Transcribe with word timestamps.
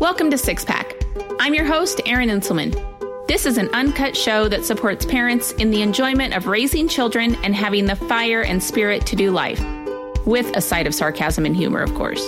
Welcome 0.00 0.30
to 0.30 0.38
Six 0.38 0.64
Pack. 0.64 0.94
I'm 1.40 1.54
your 1.54 1.64
host, 1.64 2.00
Erin 2.06 2.28
Inselman. 2.28 2.72
This 3.26 3.46
is 3.46 3.58
an 3.58 3.68
uncut 3.74 4.16
show 4.16 4.46
that 4.46 4.64
supports 4.64 5.04
parents 5.04 5.50
in 5.50 5.72
the 5.72 5.82
enjoyment 5.82 6.34
of 6.34 6.46
raising 6.46 6.86
children 6.86 7.34
and 7.42 7.52
having 7.52 7.86
the 7.86 7.96
fire 7.96 8.42
and 8.42 8.62
spirit 8.62 9.04
to 9.06 9.16
do 9.16 9.32
life, 9.32 9.60
with 10.24 10.56
a 10.56 10.60
side 10.60 10.86
of 10.86 10.94
sarcasm 10.94 11.44
and 11.44 11.56
humor, 11.56 11.82
of 11.82 11.92
course. 11.94 12.24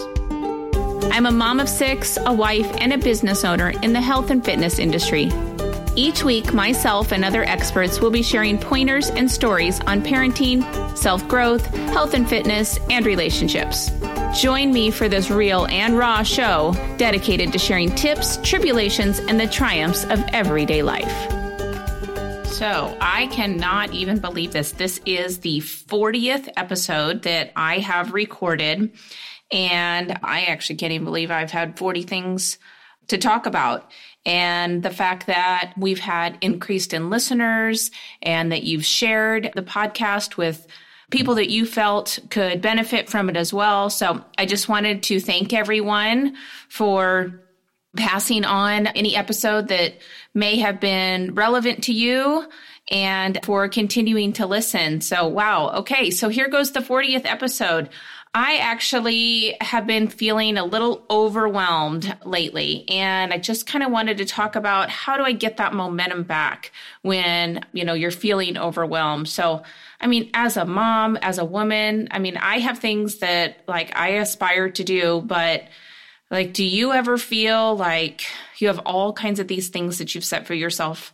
I'm 1.12 1.26
a 1.26 1.30
mom 1.30 1.60
of 1.60 1.68
six, 1.68 2.18
a 2.26 2.32
wife, 2.32 2.68
and 2.80 2.92
a 2.92 2.98
business 2.98 3.44
owner 3.44 3.70
in 3.84 3.92
the 3.92 4.00
health 4.00 4.30
and 4.30 4.44
fitness 4.44 4.80
industry. 4.80 5.30
Each 5.94 6.24
week, 6.24 6.52
myself 6.52 7.12
and 7.12 7.24
other 7.24 7.44
experts 7.44 8.00
will 8.00 8.10
be 8.10 8.24
sharing 8.24 8.58
pointers 8.58 9.10
and 9.10 9.30
stories 9.30 9.78
on 9.82 10.02
parenting, 10.02 10.64
self 10.96 11.26
growth, 11.28 11.64
health 11.92 12.14
and 12.14 12.28
fitness, 12.28 12.80
and 12.90 13.06
relationships. 13.06 13.92
Join 14.34 14.72
me 14.72 14.92
for 14.92 15.08
this 15.08 15.28
real 15.28 15.66
and 15.66 15.98
raw 15.98 16.22
show 16.22 16.72
dedicated 16.98 17.52
to 17.52 17.58
sharing 17.58 17.92
tips, 17.96 18.38
tribulations, 18.44 19.18
and 19.18 19.40
the 19.40 19.48
triumphs 19.48 20.04
of 20.04 20.22
everyday 20.32 20.82
life. 20.82 21.10
So, 22.46 22.96
I 23.00 23.26
cannot 23.32 23.92
even 23.92 24.20
believe 24.20 24.52
this. 24.52 24.72
This 24.72 25.00
is 25.04 25.40
the 25.40 25.60
40th 25.60 26.48
episode 26.56 27.22
that 27.22 27.50
I 27.56 27.78
have 27.78 28.12
recorded. 28.12 28.92
And 29.50 30.16
I 30.22 30.42
actually 30.42 30.76
can't 30.76 30.92
even 30.92 31.06
believe 31.06 31.32
I've 31.32 31.50
had 31.50 31.76
40 31.76 32.02
things 32.02 32.58
to 33.08 33.18
talk 33.18 33.46
about. 33.46 33.90
And 34.24 34.82
the 34.82 34.90
fact 34.90 35.26
that 35.26 35.72
we've 35.76 35.98
had 35.98 36.38
increased 36.40 36.92
in 36.92 37.10
listeners 37.10 37.90
and 38.22 38.52
that 38.52 38.62
you've 38.62 38.84
shared 38.84 39.50
the 39.56 39.62
podcast 39.62 40.36
with 40.36 40.68
people 41.10 41.34
that 41.36 41.50
you 41.50 41.66
felt 41.66 42.18
could 42.30 42.62
benefit 42.62 43.08
from 43.08 43.28
it 43.28 43.36
as 43.36 43.52
well. 43.52 43.90
So 43.90 44.24
I 44.38 44.46
just 44.46 44.68
wanted 44.68 45.02
to 45.04 45.20
thank 45.20 45.52
everyone 45.52 46.36
for 46.68 47.40
passing 47.96 48.44
on 48.44 48.86
any 48.88 49.16
episode 49.16 49.68
that 49.68 49.94
may 50.32 50.58
have 50.60 50.80
been 50.80 51.34
relevant 51.34 51.84
to 51.84 51.92
you 51.92 52.48
and 52.90 53.38
for 53.44 53.68
continuing 53.68 54.32
to 54.34 54.46
listen. 54.46 55.00
So, 55.00 55.26
wow. 55.26 55.70
Okay. 55.78 56.10
So 56.10 56.28
here 56.28 56.48
goes 56.48 56.72
the 56.72 56.80
40th 56.80 57.24
episode. 57.24 57.90
I 58.32 58.58
actually 58.58 59.56
have 59.60 59.88
been 59.88 60.06
feeling 60.06 60.56
a 60.56 60.64
little 60.64 61.04
overwhelmed 61.10 62.16
lately 62.24 62.84
and 62.88 63.32
I 63.32 63.38
just 63.38 63.66
kind 63.66 63.82
of 63.82 63.90
wanted 63.90 64.18
to 64.18 64.24
talk 64.24 64.54
about 64.54 64.88
how 64.88 65.16
do 65.16 65.24
I 65.24 65.32
get 65.32 65.56
that 65.56 65.74
momentum 65.74 66.22
back 66.22 66.70
when, 67.02 67.64
you 67.72 67.84
know, 67.84 67.94
you're 67.94 68.12
feeling 68.12 68.56
overwhelmed. 68.56 69.28
So, 69.28 69.64
I 70.00 70.06
mean, 70.06 70.30
as 70.32 70.56
a 70.56 70.64
mom, 70.64 71.16
as 71.16 71.38
a 71.38 71.44
woman, 71.44 72.06
I 72.12 72.20
mean, 72.20 72.36
I 72.36 72.60
have 72.60 72.78
things 72.78 73.16
that 73.16 73.64
like 73.66 73.96
I 73.96 74.10
aspire 74.10 74.70
to 74.70 74.84
do, 74.84 75.22
but 75.26 75.64
like, 76.30 76.52
do 76.52 76.64
you 76.64 76.92
ever 76.92 77.18
feel 77.18 77.76
like 77.76 78.22
you 78.58 78.68
have 78.68 78.78
all 78.80 79.12
kinds 79.12 79.40
of 79.40 79.48
these 79.48 79.70
things 79.70 79.98
that 79.98 80.14
you've 80.14 80.24
set 80.24 80.46
for 80.46 80.54
yourself, 80.54 81.12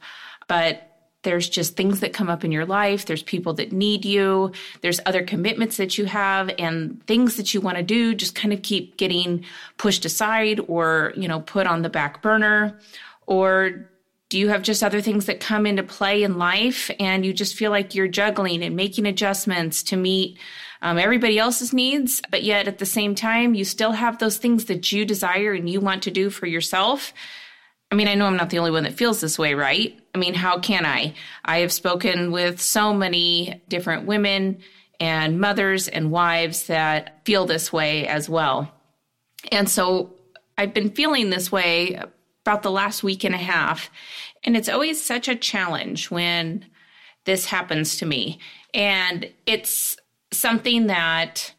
but 0.48 0.85
there's 1.26 1.48
just 1.48 1.76
things 1.76 1.98
that 2.00 2.12
come 2.12 2.30
up 2.30 2.44
in 2.44 2.52
your 2.52 2.64
life. 2.64 3.04
There's 3.04 3.24
people 3.24 3.52
that 3.54 3.72
need 3.72 4.04
you. 4.04 4.52
There's 4.80 5.00
other 5.06 5.24
commitments 5.24 5.76
that 5.76 5.98
you 5.98 6.04
have 6.04 6.52
and 6.56 7.04
things 7.08 7.36
that 7.36 7.52
you 7.52 7.60
want 7.60 7.78
to 7.78 7.82
do 7.82 8.14
just 8.14 8.36
kind 8.36 8.54
of 8.54 8.62
keep 8.62 8.96
getting 8.96 9.44
pushed 9.76 10.04
aside 10.04 10.60
or, 10.68 11.12
you 11.16 11.26
know, 11.26 11.40
put 11.40 11.66
on 11.66 11.82
the 11.82 11.88
back 11.88 12.22
burner. 12.22 12.78
Or 13.26 13.90
do 14.28 14.38
you 14.38 14.50
have 14.50 14.62
just 14.62 14.84
other 14.84 15.00
things 15.00 15.26
that 15.26 15.40
come 15.40 15.66
into 15.66 15.82
play 15.82 16.22
in 16.22 16.38
life 16.38 16.92
and 17.00 17.26
you 17.26 17.32
just 17.32 17.56
feel 17.56 17.72
like 17.72 17.96
you're 17.96 18.06
juggling 18.06 18.62
and 18.62 18.76
making 18.76 19.04
adjustments 19.04 19.82
to 19.82 19.96
meet 19.96 20.38
um, 20.80 20.96
everybody 20.96 21.40
else's 21.40 21.72
needs, 21.72 22.22
but 22.30 22.44
yet 22.44 22.68
at 22.68 22.78
the 22.78 22.86
same 22.86 23.16
time, 23.16 23.52
you 23.52 23.64
still 23.64 23.92
have 23.92 24.18
those 24.18 24.38
things 24.38 24.66
that 24.66 24.92
you 24.92 25.04
desire 25.04 25.54
and 25.54 25.68
you 25.68 25.80
want 25.80 26.04
to 26.04 26.12
do 26.12 26.30
for 26.30 26.46
yourself? 26.46 27.12
I 27.90 27.94
mean, 27.94 28.08
I 28.08 28.14
know 28.14 28.26
I'm 28.26 28.36
not 28.36 28.50
the 28.50 28.58
only 28.58 28.72
one 28.72 28.82
that 28.82 28.94
feels 28.94 29.20
this 29.20 29.38
way, 29.38 29.54
right? 29.54 29.98
I 30.14 30.18
mean, 30.18 30.34
how 30.34 30.58
can 30.58 30.84
I? 30.84 31.14
I 31.44 31.58
have 31.58 31.72
spoken 31.72 32.32
with 32.32 32.60
so 32.60 32.92
many 32.92 33.62
different 33.68 34.06
women 34.06 34.58
and 34.98 35.40
mothers 35.40 35.88
and 35.88 36.10
wives 36.10 36.66
that 36.66 37.24
feel 37.24 37.46
this 37.46 37.72
way 37.72 38.06
as 38.08 38.28
well. 38.28 38.72
And 39.52 39.68
so 39.68 40.14
I've 40.58 40.74
been 40.74 40.90
feeling 40.90 41.30
this 41.30 41.52
way 41.52 42.00
about 42.44 42.62
the 42.62 42.70
last 42.70 43.02
week 43.02 43.24
and 43.24 43.34
a 43.34 43.38
half. 43.38 43.90
And 44.42 44.56
it's 44.56 44.68
always 44.68 45.02
such 45.02 45.28
a 45.28 45.36
challenge 45.36 46.10
when 46.10 46.64
this 47.24 47.46
happens 47.46 47.96
to 47.98 48.06
me. 48.06 48.38
And 48.72 49.30
it's 49.46 49.96
something 50.32 50.86
that 50.86 51.52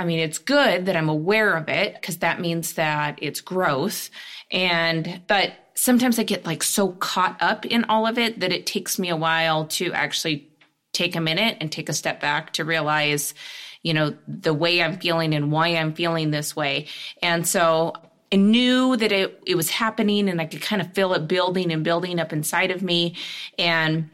I 0.00 0.04
mean, 0.04 0.18
it's 0.18 0.38
good 0.38 0.86
that 0.86 0.96
I'm 0.96 1.10
aware 1.10 1.54
of 1.54 1.68
it 1.68 1.92
because 1.92 2.16
that 2.18 2.40
means 2.40 2.72
that 2.72 3.18
it's 3.20 3.42
growth. 3.42 4.08
And, 4.50 5.20
but 5.26 5.52
sometimes 5.74 6.18
I 6.18 6.22
get 6.22 6.46
like 6.46 6.62
so 6.62 6.92
caught 6.92 7.36
up 7.42 7.66
in 7.66 7.84
all 7.84 8.06
of 8.06 8.16
it 8.16 8.40
that 8.40 8.50
it 8.50 8.64
takes 8.64 8.98
me 8.98 9.10
a 9.10 9.16
while 9.16 9.66
to 9.66 9.92
actually 9.92 10.48
take 10.94 11.16
a 11.16 11.20
minute 11.20 11.58
and 11.60 11.70
take 11.70 11.90
a 11.90 11.92
step 11.92 12.18
back 12.18 12.54
to 12.54 12.64
realize, 12.64 13.34
you 13.82 13.92
know, 13.92 14.16
the 14.26 14.54
way 14.54 14.82
I'm 14.82 14.98
feeling 14.98 15.34
and 15.34 15.52
why 15.52 15.68
I'm 15.68 15.92
feeling 15.92 16.30
this 16.30 16.56
way. 16.56 16.86
And 17.22 17.46
so 17.46 17.92
I 18.32 18.36
knew 18.36 18.96
that 18.96 19.12
it, 19.12 19.42
it 19.46 19.54
was 19.54 19.68
happening 19.68 20.30
and 20.30 20.40
I 20.40 20.46
could 20.46 20.62
kind 20.62 20.80
of 20.80 20.94
feel 20.94 21.12
it 21.12 21.28
building 21.28 21.70
and 21.70 21.84
building 21.84 22.18
up 22.18 22.32
inside 22.32 22.70
of 22.70 22.80
me. 22.80 23.16
And, 23.58 24.08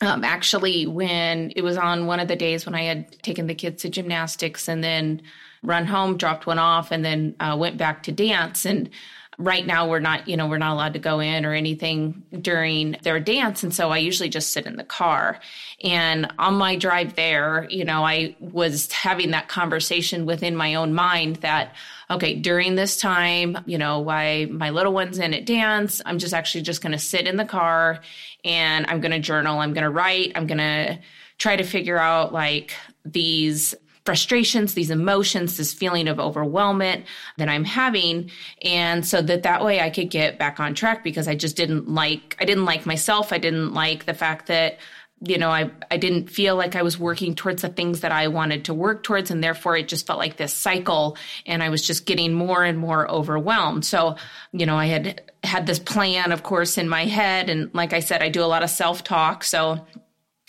um, 0.00 0.24
actually, 0.24 0.86
when 0.86 1.52
it 1.56 1.62
was 1.62 1.76
on 1.76 2.06
one 2.06 2.20
of 2.20 2.28
the 2.28 2.36
days 2.36 2.64
when 2.64 2.74
I 2.74 2.82
had 2.82 3.20
taken 3.22 3.46
the 3.46 3.54
kids 3.54 3.82
to 3.82 3.88
gymnastics 3.88 4.68
and 4.68 4.82
then 4.82 5.22
run 5.62 5.86
home, 5.86 6.16
dropped 6.16 6.46
one 6.46 6.58
off, 6.58 6.92
and 6.92 7.04
then 7.04 7.34
uh, 7.40 7.56
went 7.58 7.76
back 7.76 8.04
to 8.04 8.12
dance. 8.12 8.64
And 8.64 8.90
right 9.38 9.64
now, 9.64 9.88
we're 9.88 10.00
not, 10.00 10.28
you 10.28 10.36
know, 10.36 10.48
we're 10.48 10.58
not 10.58 10.72
allowed 10.72 10.94
to 10.94 10.98
go 10.98 11.20
in 11.20 11.46
or 11.46 11.54
anything 11.54 12.24
during 12.40 12.96
their 13.02 13.20
dance. 13.20 13.62
And 13.62 13.72
so 13.72 13.90
I 13.90 13.98
usually 13.98 14.28
just 14.28 14.52
sit 14.52 14.66
in 14.66 14.76
the 14.76 14.84
car. 14.84 15.38
And 15.82 16.32
on 16.40 16.54
my 16.54 16.74
drive 16.74 17.14
there, 17.14 17.66
you 17.70 17.84
know, 17.84 18.04
I 18.04 18.34
was 18.40 18.90
having 18.90 19.30
that 19.30 19.48
conversation 19.48 20.26
within 20.26 20.56
my 20.56 20.74
own 20.74 20.92
mind 20.92 21.36
that, 21.36 21.76
okay, 22.10 22.34
during 22.34 22.74
this 22.74 22.96
time, 22.96 23.58
you 23.64 23.78
know, 23.78 24.00
why 24.00 24.46
my 24.50 24.70
little 24.70 24.92
one's 24.92 25.20
in 25.20 25.32
at 25.32 25.46
dance, 25.46 26.02
I'm 26.04 26.18
just 26.18 26.34
actually 26.34 26.62
just 26.62 26.82
going 26.82 26.92
to 26.92 26.98
sit 26.98 27.28
in 27.28 27.36
the 27.36 27.44
car 27.44 28.00
and 28.44 28.86
I'm 28.88 29.00
going 29.00 29.12
to 29.12 29.20
journal. 29.20 29.60
I'm 29.60 29.72
going 29.72 29.84
to 29.84 29.90
write. 29.90 30.32
I'm 30.34 30.48
going 30.48 30.58
to 30.58 30.98
try 31.38 31.54
to 31.54 31.64
figure 31.64 31.98
out 31.98 32.32
like 32.32 32.74
these 33.04 33.76
frustrations, 34.08 34.72
these 34.72 34.88
emotions, 34.88 35.58
this 35.58 35.74
feeling 35.74 36.08
of 36.08 36.16
overwhelmment 36.16 37.04
that 37.36 37.46
I'm 37.46 37.64
having. 37.64 38.30
And 38.62 39.04
so 39.06 39.20
that 39.20 39.42
that 39.42 39.62
way 39.62 39.82
I 39.82 39.90
could 39.90 40.08
get 40.08 40.38
back 40.38 40.58
on 40.58 40.74
track 40.74 41.04
because 41.04 41.28
I 41.28 41.34
just 41.34 41.56
didn't 41.58 41.90
like, 41.90 42.34
I 42.40 42.46
didn't 42.46 42.64
like 42.64 42.86
myself. 42.86 43.34
I 43.34 43.36
didn't 43.38 43.74
like 43.74 44.06
the 44.06 44.14
fact 44.14 44.46
that 44.46 44.78
you 45.20 45.36
know, 45.36 45.50
I, 45.50 45.70
I 45.90 45.98
didn't 45.98 46.30
feel 46.30 46.56
like 46.56 46.74
I 46.74 46.82
was 46.82 46.98
working 46.98 47.34
towards 47.34 47.60
the 47.60 47.68
things 47.68 48.00
that 48.00 48.12
I 48.12 48.28
wanted 48.28 48.64
to 48.66 48.72
work 48.72 49.02
towards. 49.02 49.30
And 49.30 49.44
therefore 49.44 49.76
it 49.76 49.88
just 49.88 50.06
felt 50.06 50.18
like 50.18 50.38
this 50.38 50.54
cycle 50.54 51.18
and 51.44 51.62
I 51.62 51.68
was 51.68 51.86
just 51.86 52.06
getting 52.06 52.32
more 52.32 52.64
and 52.64 52.78
more 52.78 53.10
overwhelmed. 53.10 53.84
So, 53.84 54.16
you 54.52 54.64
know, 54.64 54.76
I 54.76 54.86
had 54.86 55.30
had 55.44 55.66
this 55.66 55.80
plan, 55.80 56.32
of 56.32 56.44
course, 56.44 56.78
in 56.78 56.88
my 56.88 57.04
head. 57.04 57.50
And 57.50 57.74
like 57.74 57.92
I 57.92 58.00
said, 58.00 58.22
I 58.22 58.30
do 58.30 58.42
a 58.42 58.46
lot 58.46 58.62
of 58.62 58.70
self 58.70 59.04
talk. 59.04 59.44
So 59.44 59.84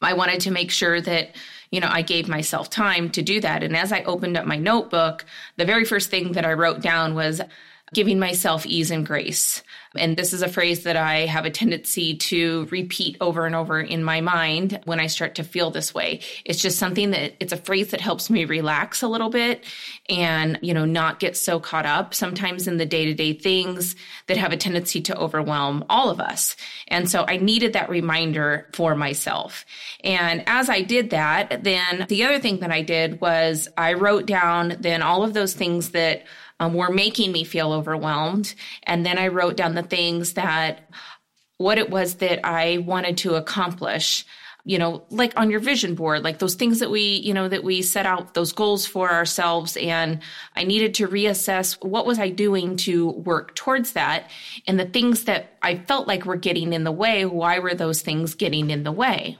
I 0.02 0.14
wanted 0.14 0.42
to 0.42 0.52
make 0.52 0.72
sure 0.72 1.02
that, 1.02 1.36
you 1.72 1.80
know, 1.80 1.90
I 1.90 2.02
gave 2.02 2.28
myself 2.28 2.70
time 2.70 3.10
to 3.12 3.22
do 3.22 3.40
that. 3.42 3.64
And 3.64 3.76
as 3.76 3.92
I 3.92 4.04
opened 4.04 4.38
up 4.38 4.46
my 4.46 4.58
notebook, 4.58 5.26
the 5.58 5.66
very 5.66 5.86
first 5.86 6.10
thing 6.10 6.34
that 6.34 6.46
I 6.46 6.54
wrote 6.54 6.82
down 6.82 7.16
was 7.16 7.42
giving 7.94 8.20
myself 8.20 8.66
ease 8.66 8.92
and 8.92 9.06
grace. 9.06 9.64
And 9.96 10.16
this 10.16 10.34
is 10.34 10.44
a 10.44 10.48
phrase 10.48 10.84
that 10.84 10.96
I 10.96 11.26
have 11.26 11.46
a 11.46 11.50
tendency 11.50 12.16
to 12.16 12.68
repeat 12.70 13.18
over 13.20 13.46
and 13.48 13.56
over 13.56 13.80
in 13.80 14.04
my 14.04 14.22
mind 14.22 14.80
when 14.86 15.00
I 15.00 15.08
start 15.08 15.36
to 15.36 15.44
feel 15.44 15.72
this 15.72 15.96
way. 15.96 16.20
It's 16.46 16.62
just 16.62 16.78
something 16.78 17.10
that 17.12 17.34
it's 17.40 17.54
a 17.54 17.58
phrase 17.58 17.90
that 17.92 18.02
helps 18.02 18.30
me 18.30 18.46
relax 18.46 19.02
a 19.02 19.08
little 19.08 19.30
bit 19.30 19.64
and, 20.08 20.60
you 20.62 20.76
know, 20.76 20.86
not 20.86 21.20
get 21.20 21.36
so 21.36 21.60
caught 21.60 21.88
up 21.88 22.14
sometimes 22.14 22.68
in 22.68 22.78
the 22.78 22.86
day 22.86 23.06
to 23.06 23.16
day 23.16 23.34
things 23.34 23.96
that 24.28 24.38
have 24.38 24.52
a 24.52 24.58
tendency 24.58 25.02
to 25.02 25.18
overwhelm 25.18 25.84
all 25.90 26.10
of 26.10 26.20
us. 26.20 26.56
And 26.88 27.10
so 27.10 27.26
I 27.28 27.38
needed 27.38 27.74
that 27.74 27.90
reminder 27.90 28.68
for 28.74 28.96
myself. 28.96 29.66
And 30.04 30.44
as 30.46 30.70
I 30.70 30.82
did 30.82 31.10
that, 31.10 31.64
then 31.64 32.06
the 32.10 32.26
other 32.26 32.40
thing 32.40 32.60
that 32.60 32.72
I 32.72 32.84
did 32.84 33.22
was 33.22 33.68
I 33.76 33.94
wrote 33.94 34.28
down 34.28 34.78
then 34.80 35.02
all 35.02 35.24
of 35.24 35.34
those 35.34 35.54
things 35.56 35.92
that 35.92 36.26
um, 36.60 36.74
were 36.74 36.92
making 36.92 37.32
me 37.32 37.44
feel 37.44 37.72
overwhelmed. 37.72 38.54
And 38.84 39.06
then 39.06 39.18
I 39.18 39.28
wrote 39.28 39.58
down 39.58 39.76
the 39.76 39.84
things 39.84 40.34
that, 40.34 40.90
what 41.58 41.78
it 41.78 41.90
was 41.90 42.16
that 42.16 42.46
I 42.46 42.78
wanted 42.80 43.18
to 43.18 43.36
accomplish 43.36 44.26
you 44.66 44.78
know 44.78 45.04
like 45.10 45.34
on 45.40 45.50
your 45.50 45.62
vision 45.62 45.96
board 45.96 46.22
like 46.22 46.40
those 46.40 46.56
things 46.56 46.80
that 46.80 46.92
we 46.92 47.02
you 47.02 47.34
know 47.34 47.48
that 47.48 47.64
we 47.64 47.82
set 47.82 48.06
out 48.06 48.34
those 48.34 48.52
goals 48.52 48.86
for 48.86 49.10
ourselves. 49.10 49.78
And 49.78 50.20
i 50.56 50.64
needed 50.64 50.94
to 50.96 51.08
reassess 51.08 51.82
what 51.84 52.06
was 52.06 52.20
i 52.20 52.30
doing 52.30 52.76
to 52.78 53.10
work 53.10 53.56
towards 53.56 53.94
that. 53.94 54.30
And 54.68 54.80
the 54.80 54.86
things 54.86 55.24
that 55.24 55.58
i 55.62 55.78
felt 55.78 56.08
like 56.08 56.26
were 56.26 56.36
getting 56.36 56.74
in 56.74 56.84
the 56.84 56.92
way 56.92 57.26
why 57.26 57.60
were 57.60 57.74
those 57.74 58.02
things 58.02 58.36
getting 58.36 58.70
in 58.70 58.84
the 58.84 58.92
way 58.92 59.38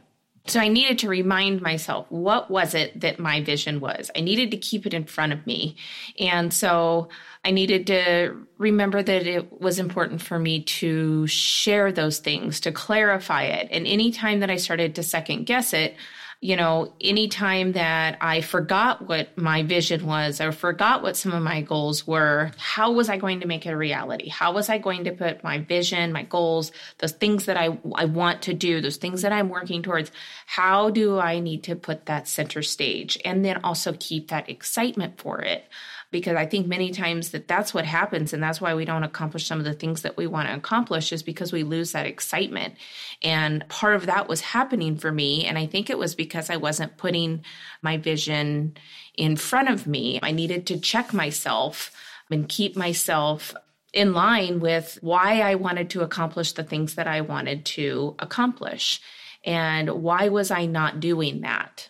So 0.50 0.60
I 0.60 0.68
needed 0.68 0.98
to 1.00 1.08
remind 1.08 1.62
myself 1.62 2.08
what 2.10 2.50
was 2.50 2.74
it 2.74 3.00
that 3.02 3.20
my 3.20 3.44
vision 3.44 3.80
was. 3.80 4.10
I 4.16 4.22
needed 4.22 4.50
to 4.52 4.58
keep 4.58 4.88
it 4.88 4.94
in 4.96 5.06
front 5.06 5.32
of 5.32 5.46
me. 5.46 5.76
And 6.20 6.52
so 6.52 7.10
I 7.46 7.52
needed 7.52 7.86
to 7.88 8.36
remember 8.58 9.04
that 9.04 9.28
it 9.28 9.62
was 9.62 9.78
important 9.78 10.22
for 10.22 10.40
me 10.40 10.64
to 10.64 11.28
share 11.28 11.92
those 11.92 12.18
things, 12.18 12.60
to 12.62 12.72
clarify 12.72 13.44
it. 13.44 13.68
And 13.72 13.86
anytime 13.86 14.40
that 14.40 14.50
I 14.50 14.58
started 14.58 14.96
to 14.96 15.04
second 15.04 15.46
guess 15.46 15.72
it, 15.72 15.96
you 16.42 16.56
know, 16.56 16.94
anytime 17.02 17.74
that 17.74 18.18
I 18.22 18.40
forgot 18.40 19.10
what 19.10 19.38
my 19.38 19.62
vision 19.64 20.06
was 20.06 20.40
or 20.40 20.54
forgot 20.54 21.04
what 21.04 21.18
some 21.18 21.34
of 21.34 21.44
my 21.44 21.62
goals 21.62 22.08
were, 22.08 22.52
how 22.58 22.92
was 22.92 23.10
I 23.10 23.18
going 23.18 23.42
to 23.42 23.48
make 23.48 23.66
it 23.66 23.72
a 23.72 23.78
reality? 23.78 24.30
How 24.30 24.54
was 24.54 24.70
I 24.70 24.78
going 24.78 25.04
to 25.04 25.12
put 25.12 25.44
my 25.44 25.58
vision, 25.58 26.14
my 26.14 26.24
goals, 26.24 26.72
those 27.00 27.12
things 27.12 27.46
that 27.46 27.58
I, 27.58 27.78
I 27.94 28.06
want 28.06 28.42
to 28.44 28.54
do, 28.54 28.80
those 28.80 28.96
things 28.96 29.22
that 29.24 29.34
I'm 29.34 29.50
working 29.50 29.84
towards, 29.84 30.12
how 30.46 30.90
do 30.90 31.20
I 31.20 31.40
need 31.40 31.64
to 31.64 31.76
put 31.76 32.06
that 32.06 32.26
center 32.26 32.62
stage? 32.62 33.18
And 33.26 33.44
then 33.44 33.60
also 33.62 33.94
keep 34.00 34.30
that 34.30 34.50
excitement 34.50 35.20
for 35.20 35.42
it 35.42 35.66
because 36.12 36.36
I 36.36 36.46
think 36.46 36.68
many 36.68 36.92
times 36.92 37.32
that 37.32 37.48
that's 37.48 37.74
what 37.74 37.86
happens 37.86 38.34
and 38.34 38.42
that's 38.42 38.60
why 38.60 38.74
we 38.74 38.86
don't 38.86 39.04
accomplish 39.04 39.46
some 39.46 39.60
of 39.60 39.66
the 39.66 39.74
things 39.74 40.02
that 40.02 40.18
we 40.18 40.26
want 40.26 40.48
to 40.48 40.56
accomplish 40.56 41.12
is 41.12 41.22
because 41.22 41.54
we 41.54 41.64
lose 41.64 41.92
that 41.92 42.08
excitement. 42.08 42.76
And 43.22 43.68
part 43.70 43.96
of 43.96 44.08
that 44.08 44.28
was 44.28 44.42
happening 44.42 44.98
for 44.98 45.12
me 45.12 45.46
and 45.46 45.58
I 45.58 45.68
think 45.68 45.90
it 45.90 45.98
was 45.98 46.16
because 46.16 46.50
I 46.50 46.58
wasn't 46.58 46.98
putting 46.98 47.44
my 47.82 47.98
vision 47.98 48.76
in 49.16 49.36
front 49.36 49.70
of 49.70 49.86
me. 49.86 50.20
I 50.24 50.32
needed 50.32 50.66
to 50.68 50.80
check 50.80 51.14
myself 51.14 51.92
and 52.32 52.50
keep 52.50 52.76
myself 52.76 53.54
in 53.94 54.14
line 54.14 54.60
with 54.60 54.98
why 55.02 55.42
I 55.42 55.56
wanted 55.56 55.90
to 55.92 56.02
accomplish 56.02 56.54
the 56.54 56.64
things 56.64 56.96
that 56.96 57.08
I 57.08 57.22
wanted 57.22 57.66
to 57.66 58.16
accomplish. 58.20 59.02
And 59.44 59.90
why 59.90 60.30
was 60.30 60.52
I 60.52 60.66
not 60.66 61.00
doing 61.00 61.42
that? 61.42 61.90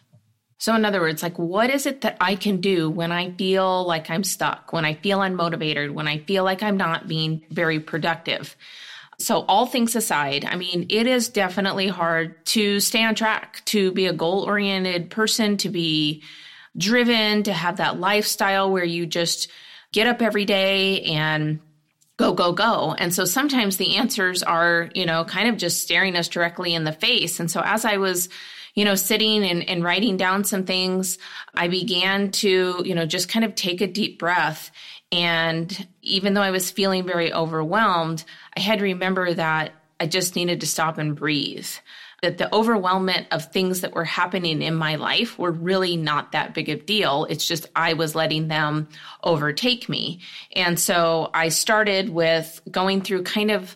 So, 0.59 0.75
in 0.75 0.83
other 0.83 0.99
words, 0.99 1.23
like, 1.23 1.39
what 1.39 1.69
is 1.69 1.85
it 1.85 2.01
that 2.01 2.17
I 2.19 2.35
can 2.35 2.59
do 2.59 2.89
when 2.89 3.13
I 3.13 3.31
feel 3.31 3.85
like 3.85 4.09
I'm 4.09 4.25
stuck, 4.25 4.73
when 4.73 4.83
I 4.83 4.93
feel 4.93 5.19
unmotivated, 5.19 5.93
when 5.93 6.07
I 6.07 6.19
feel 6.19 6.43
like 6.43 6.61
I'm 6.61 6.75
not 6.75 7.07
being 7.07 7.45
very 7.49 7.79
productive? 7.79 8.57
So, 9.19 9.45
all 9.47 9.65
things 9.65 9.95
aside, 9.95 10.43
I 10.43 10.57
mean, 10.57 10.87
it 10.89 11.07
is 11.07 11.29
definitely 11.29 11.87
hard 11.87 12.45
to 12.47 12.81
stay 12.81 13.05
on 13.05 13.15
track, 13.15 13.61
to 13.65 13.93
be 13.93 14.07
a 14.07 14.13
goal 14.13 14.43
oriented 14.43 15.09
person, 15.09 15.55
to 15.57 15.69
be 15.69 16.23
driven, 16.77 17.43
to 17.43 17.53
have 17.53 17.77
that 17.77 18.01
lifestyle 18.01 18.69
where 18.69 18.83
you 18.83 19.05
just 19.05 19.49
get 19.93 20.07
up 20.07 20.21
every 20.21 20.43
day 20.43 21.03
and 21.03 21.61
go, 22.17 22.33
go, 22.33 22.51
go. 22.51 22.93
And 22.97 23.13
so 23.13 23.23
sometimes 23.23 23.77
the 23.77 23.95
answers 23.95 24.43
are, 24.43 24.89
you 24.93 25.05
know, 25.05 25.23
kind 25.23 25.47
of 25.47 25.55
just 25.55 25.81
staring 25.81 26.17
us 26.17 26.27
directly 26.27 26.73
in 26.73 26.83
the 26.83 26.91
face. 26.91 27.39
And 27.39 27.49
so 27.49 27.61
as 27.63 27.85
I 27.85 27.95
was 27.95 28.27
you 28.79 28.85
know, 28.85 28.95
sitting 28.95 29.43
and, 29.43 29.67
and 29.67 29.83
writing 29.83 30.15
down 30.15 30.45
some 30.45 30.63
things, 30.63 31.17
I 31.53 31.67
began 31.67 32.31
to, 32.31 32.81
you 32.85 32.95
know, 32.95 33.05
just 33.05 33.27
kind 33.27 33.43
of 33.43 33.53
take 33.53 33.81
a 33.81 33.87
deep 33.87 34.17
breath. 34.17 34.71
And 35.11 35.85
even 36.01 36.33
though 36.33 36.41
I 36.41 36.51
was 36.51 36.71
feeling 36.71 37.05
very 37.05 37.33
overwhelmed, 37.33 38.23
I 38.55 38.61
had 38.61 38.79
to 38.79 38.85
remember 38.85 39.33
that 39.33 39.73
I 39.99 40.07
just 40.07 40.37
needed 40.37 40.61
to 40.61 40.65
stop 40.65 40.97
and 40.97 41.13
breathe. 41.13 41.67
That 42.21 42.37
the 42.37 42.47
overwhelmment 42.53 43.27
of 43.31 43.51
things 43.51 43.81
that 43.81 43.93
were 43.93 44.05
happening 44.05 44.61
in 44.61 44.75
my 44.75 44.95
life 44.95 45.37
were 45.37 45.51
really 45.51 45.97
not 45.97 46.31
that 46.31 46.53
big 46.53 46.69
of 46.69 46.79
a 46.79 46.83
deal. 46.83 47.27
It's 47.29 47.45
just 47.45 47.67
I 47.75 47.95
was 47.95 48.15
letting 48.15 48.47
them 48.47 48.87
overtake 49.21 49.89
me. 49.89 50.21
And 50.53 50.79
so 50.79 51.31
I 51.33 51.49
started 51.49 52.11
with 52.11 52.61
going 52.71 53.01
through 53.01 53.23
kind 53.23 53.51
of 53.51 53.75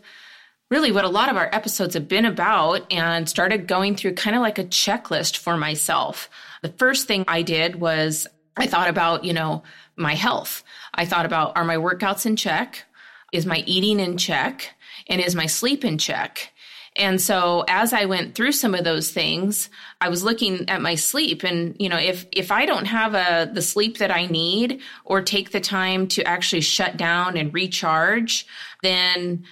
really 0.74 0.92
what 0.92 1.06
a 1.06 1.10
lot 1.10 1.30
of 1.30 1.38
our 1.38 1.52
episodes 1.54 1.94
have 1.94 2.08
been 2.08 2.26
about 2.26 2.92
and 2.92 3.30
started 3.30 3.68
going 3.68 3.96
through 3.96 4.16
kind 4.16 4.36
of 4.36 4.42
like 4.42 4.58
a 4.58 4.64
checklist 4.64 5.38
for 5.38 5.56
myself. 5.56 6.32
The 6.64 6.70
first 6.70 7.08
thing 7.08 7.26
I 7.28 7.44
did 7.44 7.80
was 7.80 8.26
I 8.58 8.66
thought 8.66 8.90
about, 8.90 9.24
you 9.24 9.34
know, 9.34 9.62
my 9.96 10.16
health. 10.16 10.64
I 10.92 11.06
thought 11.06 11.28
about 11.28 11.56
are 11.56 11.64
my 11.64 11.76
workouts 11.76 12.26
in 12.26 12.36
check? 12.36 12.86
Is 13.32 13.46
my 13.46 13.64
eating 13.68 14.00
in 14.00 14.18
check? 14.18 14.68
And 15.08 15.22
is 15.22 15.36
my 15.36 15.46
sleep 15.46 15.86
in 15.86 16.00
check? 16.00 16.52
And 16.96 17.22
so 17.22 17.66
as 17.68 17.94
I 17.94 18.06
went 18.06 18.34
through 18.34 18.54
some 18.54 18.74
of 18.74 18.84
those 18.84 19.12
things, 19.12 19.70
I 20.02 20.10
was 20.10 20.24
looking 20.24 20.70
at 20.70 20.82
my 20.82 20.96
sleep 20.96 21.44
and 21.44 21.76
you 21.80 21.90
know 21.90 21.98
if 21.98 22.26
if 22.32 22.52
I 22.52 22.66
don't 22.66 22.86
have 22.86 23.14
a 23.14 23.52
the 23.52 23.62
sleep 23.62 24.00
that 24.00 24.10
I 24.10 24.26
need 24.26 24.82
or 25.06 25.22
take 25.22 25.52
the 25.52 25.60
time 25.60 26.08
to 26.10 26.24
actually 26.24 26.62
shut 26.62 26.98
down 26.98 27.38
and 27.38 27.54
recharge, 27.54 28.48
then 28.82 29.46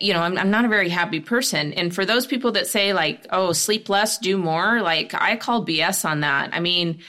you 0.00 0.12
know, 0.12 0.20
I'm, 0.20 0.36
I'm 0.36 0.50
not 0.50 0.64
a 0.64 0.68
very 0.68 0.88
happy 0.88 1.20
person. 1.20 1.72
And 1.72 1.94
for 1.94 2.04
those 2.04 2.26
people 2.26 2.52
that 2.52 2.66
say, 2.66 2.92
like, 2.92 3.26
oh, 3.30 3.52
sleep 3.52 3.88
less, 3.88 4.18
do 4.18 4.36
more, 4.36 4.82
like, 4.82 5.14
I 5.14 5.36
call 5.36 5.64
BS 5.64 6.04
on 6.04 6.20
that. 6.20 6.50
I 6.52 6.60
mean, 6.60 7.00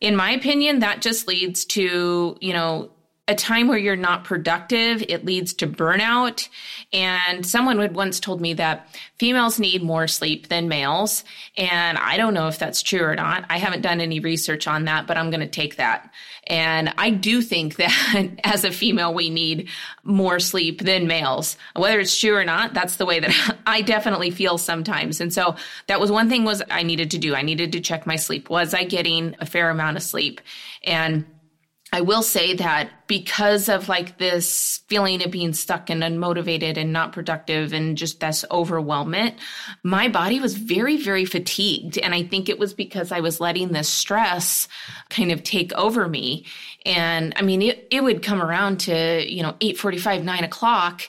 in 0.00 0.16
my 0.16 0.32
opinion, 0.32 0.80
that 0.80 1.00
just 1.02 1.28
leads 1.28 1.64
to, 1.66 2.36
you 2.40 2.52
know, 2.52 2.90
a 3.28 3.34
time 3.36 3.68
where 3.68 3.78
you're 3.78 3.94
not 3.94 4.24
productive. 4.24 5.04
It 5.08 5.24
leads 5.24 5.54
to 5.54 5.68
burnout. 5.68 6.48
And 6.92 7.46
someone 7.46 7.78
had 7.78 7.94
once 7.94 8.18
told 8.18 8.40
me 8.40 8.54
that 8.54 8.88
females 9.16 9.60
need 9.60 9.80
more 9.80 10.08
sleep 10.08 10.48
than 10.48 10.68
males. 10.68 11.22
And 11.56 11.98
I 11.98 12.16
don't 12.16 12.34
know 12.34 12.48
if 12.48 12.58
that's 12.58 12.82
true 12.82 13.04
or 13.04 13.14
not. 13.14 13.44
I 13.48 13.58
haven't 13.58 13.82
done 13.82 14.00
any 14.00 14.18
research 14.18 14.66
on 14.66 14.86
that, 14.86 15.06
but 15.06 15.16
I'm 15.16 15.30
going 15.30 15.40
to 15.40 15.46
take 15.46 15.76
that. 15.76 16.12
And 16.48 16.92
I 16.98 17.10
do 17.10 17.42
think 17.42 17.76
that 17.76 18.40
as 18.42 18.64
a 18.64 18.72
female, 18.72 19.14
we 19.14 19.30
need 19.30 19.68
more 20.02 20.40
sleep 20.40 20.82
than 20.82 21.06
males. 21.06 21.56
Whether 21.76 22.00
it's 22.00 22.18
true 22.18 22.34
or 22.34 22.44
not, 22.44 22.74
that's 22.74 22.96
the 22.96 23.06
way 23.06 23.20
that 23.20 23.56
I 23.66 23.82
definitely 23.82 24.32
feel 24.32 24.58
sometimes. 24.58 25.20
And 25.20 25.32
so 25.32 25.54
that 25.86 26.00
was 26.00 26.10
one 26.10 26.28
thing 26.28 26.42
was 26.42 26.60
I 26.70 26.82
needed 26.82 27.12
to 27.12 27.18
do. 27.18 27.36
I 27.36 27.42
needed 27.42 27.70
to 27.72 27.80
check 27.80 28.04
my 28.04 28.16
sleep. 28.16 28.50
Was 28.50 28.74
I 28.74 28.82
getting 28.82 29.36
a 29.38 29.46
fair 29.46 29.70
amount 29.70 29.96
of 29.96 30.02
sleep? 30.02 30.40
And 30.82 31.24
I 31.94 32.00
will 32.00 32.22
say 32.22 32.54
that 32.54 33.06
because 33.06 33.68
of 33.68 33.90
like 33.90 34.16
this 34.16 34.80
feeling 34.88 35.22
of 35.22 35.30
being 35.30 35.52
stuck 35.52 35.90
and 35.90 36.02
unmotivated 36.02 36.78
and 36.78 36.90
not 36.90 37.12
productive 37.12 37.74
and 37.74 37.98
just 37.98 38.20
this 38.20 38.46
overwhelmment, 38.50 39.34
my 39.82 40.08
body 40.08 40.40
was 40.40 40.56
very, 40.56 40.96
very 40.96 41.26
fatigued. 41.26 41.98
And 41.98 42.14
I 42.14 42.22
think 42.22 42.48
it 42.48 42.58
was 42.58 42.72
because 42.72 43.12
I 43.12 43.20
was 43.20 43.40
letting 43.40 43.72
this 43.72 43.90
stress 43.90 44.68
kind 45.10 45.30
of 45.30 45.42
take 45.42 45.74
over 45.74 46.08
me. 46.08 46.46
And 46.86 47.34
I 47.36 47.42
mean, 47.42 47.60
it, 47.60 47.88
it 47.90 48.02
would 48.02 48.22
come 48.22 48.42
around 48.42 48.80
to, 48.80 49.30
you 49.30 49.42
know, 49.42 49.54
845, 49.60 50.24
nine 50.24 50.44
o'clock 50.44 51.02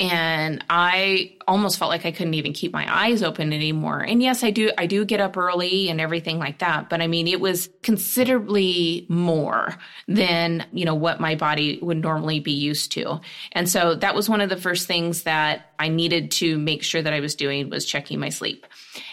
and 0.00 0.64
I 0.70 1.34
almost 1.48 1.76
felt 1.76 1.88
like 1.88 2.06
I 2.06 2.12
couldn't 2.12 2.34
even 2.34 2.52
keep 2.52 2.72
my 2.72 2.86
eyes 2.88 3.20
open 3.20 3.52
anymore. 3.52 4.00
And 4.00 4.22
yes, 4.22 4.44
I 4.44 4.52
do 4.52 4.70
I 4.78 4.86
do 4.86 5.04
get 5.04 5.20
up 5.20 5.36
early 5.36 5.88
and 5.88 6.00
everything 6.00 6.38
like 6.38 6.60
that, 6.60 6.88
but 6.88 7.00
I 7.00 7.08
mean 7.08 7.26
it 7.26 7.40
was 7.40 7.68
considerably 7.82 9.06
more 9.08 9.76
than, 10.06 10.64
you 10.72 10.84
know, 10.84 10.94
what 10.94 11.18
my 11.18 11.34
body 11.34 11.80
would 11.82 11.96
normally 11.96 12.38
be 12.38 12.52
used 12.52 12.92
to. 12.92 13.20
And 13.50 13.68
so 13.68 13.96
that 13.96 14.14
was 14.14 14.28
one 14.28 14.40
of 14.40 14.50
the 14.50 14.56
first 14.56 14.86
things 14.86 15.24
that 15.24 15.72
I 15.80 15.88
needed 15.88 16.30
to 16.32 16.58
make 16.58 16.84
sure 16.84 17.02
that 17.02 17.12
I 17.12 17.18
was 17.18 17.34
doing 17.34 17.68
was 17.68 17.84
checking 17.84 18.20
my 18.20 18.28
sleep. 18.28 18.66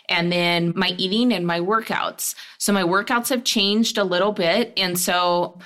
And 0.08 0.32
then 0.32 0.72
my 0.76 0.90
eating 1.00 1.34
and 1.34 1.48
my 1.48 1.62
workouts. 1.62 2.36
So 2.60 2.72
my 2.72 2.84
workouts 2.84 3.30
have 3.30 3.44
changed 3.44 3.98
a 3.98 4.04
little 4.04 4.34
bit 4.34 4.72
and 4.78 5.00
so 5.00 5.58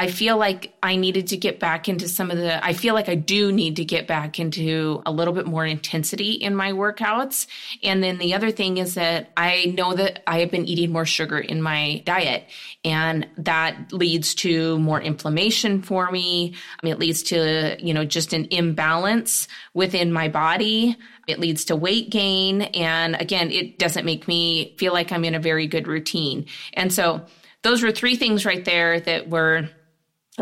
I 0.00 0.06
feel 0.06 0.36
like 0.36 0.72
I 0.80 0.94
needed 0.94 1.26
to 1.28 1.36
get 1.36 1.58
back 1.58 1.88
into 1.88 2.08
some 2.08 2.30
of 2.30 2.38
the, 2.38 2.64
I 2.64 2.72
feel 2.72 2.94
like 2.94 3.08
I 3.08 3.16
do 3.16 3.50
need 3.50 3.76
to 3.76 3.84
get 3.84 4.06
back 4.06 4.38
into 4.38 5.02
a 5.04 5.10
little 5.10 5.34
bit 5.34 5.44
more 5.44 5.66
intensity 5.66 6.32
in 6.32 6.54
my 6.54 6.70
workouts. 6.70 7.48
And 7.82 8.00
then 8.00 8.18
the 8.18 8.34
other 8.34 8.52
thing 8.52 8.78
is 8.78 8.94
that 8.94 9.32
I 9.36 9.74
know 9.76 9.94
that 9.94 10.22
I 10.24 10.38
have 10.38 10.52
been 10.52 10.66
eating 10.66 10.92
more 10.92 11.04
sugar 11.04 11.40
in 11.40 11.60
my 11.60 12.00
diet 12.06 12.44
and 12.84 13.26
that 13.38 13.92
leads 13.92 14.36
to 14.36 14.78
more 14.78 15.02
inflammation 15.02 15.82
for 15.82 16.08
me. 16.12 16.54
I 16.80 16.86
mean, 16.86 16.92
it 16.92 17.00
leads 17.00 17.24
to, 17.24 17.76
you 17.84 17.92
know, 17.92 18.04
just 18.04 18.32
an 18.32 18.46
imbalance 18.52 19.48
within 19.74 20.12
my 20.12 20.28
body. 20.28 20.96
It 21.26 21.40
leads 21.40 21.64
to 21.66 21.76
weight 21.76 22.08
gain. 22.08 22.62
And 22.62 23.20
again, 23.20 23.50
it 23.50 23.80
doesn't 23.80 24.04
make 24.04 24.28
me 24.28 24.76
feel 24.78 24.92
like 24.92 25.10
I'm 25.10 25.24
in 25.24 25.34
a 25.34 25.40
very 25.40 25.66
good 25.66 25.88
routine. 25.88 26.46
And 26.74 26.92
so 26.92 27.26
those 27.62 27.82
were 27.82 27.90
three 27.90 28.14
things 28.14 28.46
right 28.46 28.64
there 28.64 29.00
that 29.00 29.28
were 29.28 29.68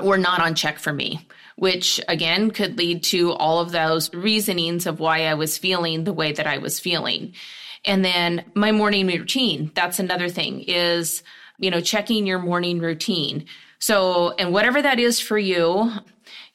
were 0.03 0.19
not 0.19 0.41
on 0.41 0.55
check 0.55 0.79
for 0.79 0.93
me, 0.93 1.27
which 1.57 2.01
again 2.09 2.51
could 2.51 2.79
lead 2.79 3.03
to 3.05 3.33
all 3.33 3.61
of 3.61 3.73
those 3.73 4.13
reasonings 4.15 4.87
of 4.87 5.01
why 5.01 5.27
I 5.27 5.35
was 5.35 5.59
feeling 5.59 6.05
the 6.05 6.13
way 6.13 6.33
that 6.33 6.47
I 6.47 6.59
was 6.59 6.81
feeling. 6.81 7.35
And 7.85 8.05
then 8.05 8.45
my 8.55 8.73
morning 8.73 9.07
routine, 9.07 9.71
that's 9.75 9.99
another 9.99 10.29
thing 10.29 10.63
is, 10.63 11.23
you 11.59 11.71
know, 11.71 11.81
checking 11.81 12.27
your 12.27 12.39
morning 12.39 12.81
routine. 12.81 13.47
So, 13.79 14.33
and 14.33 14.53
whatever 14.53 14.83
that 14.83 14.99
is 14.99 15.21
for 15.21 15.39
you, 15.39 15.93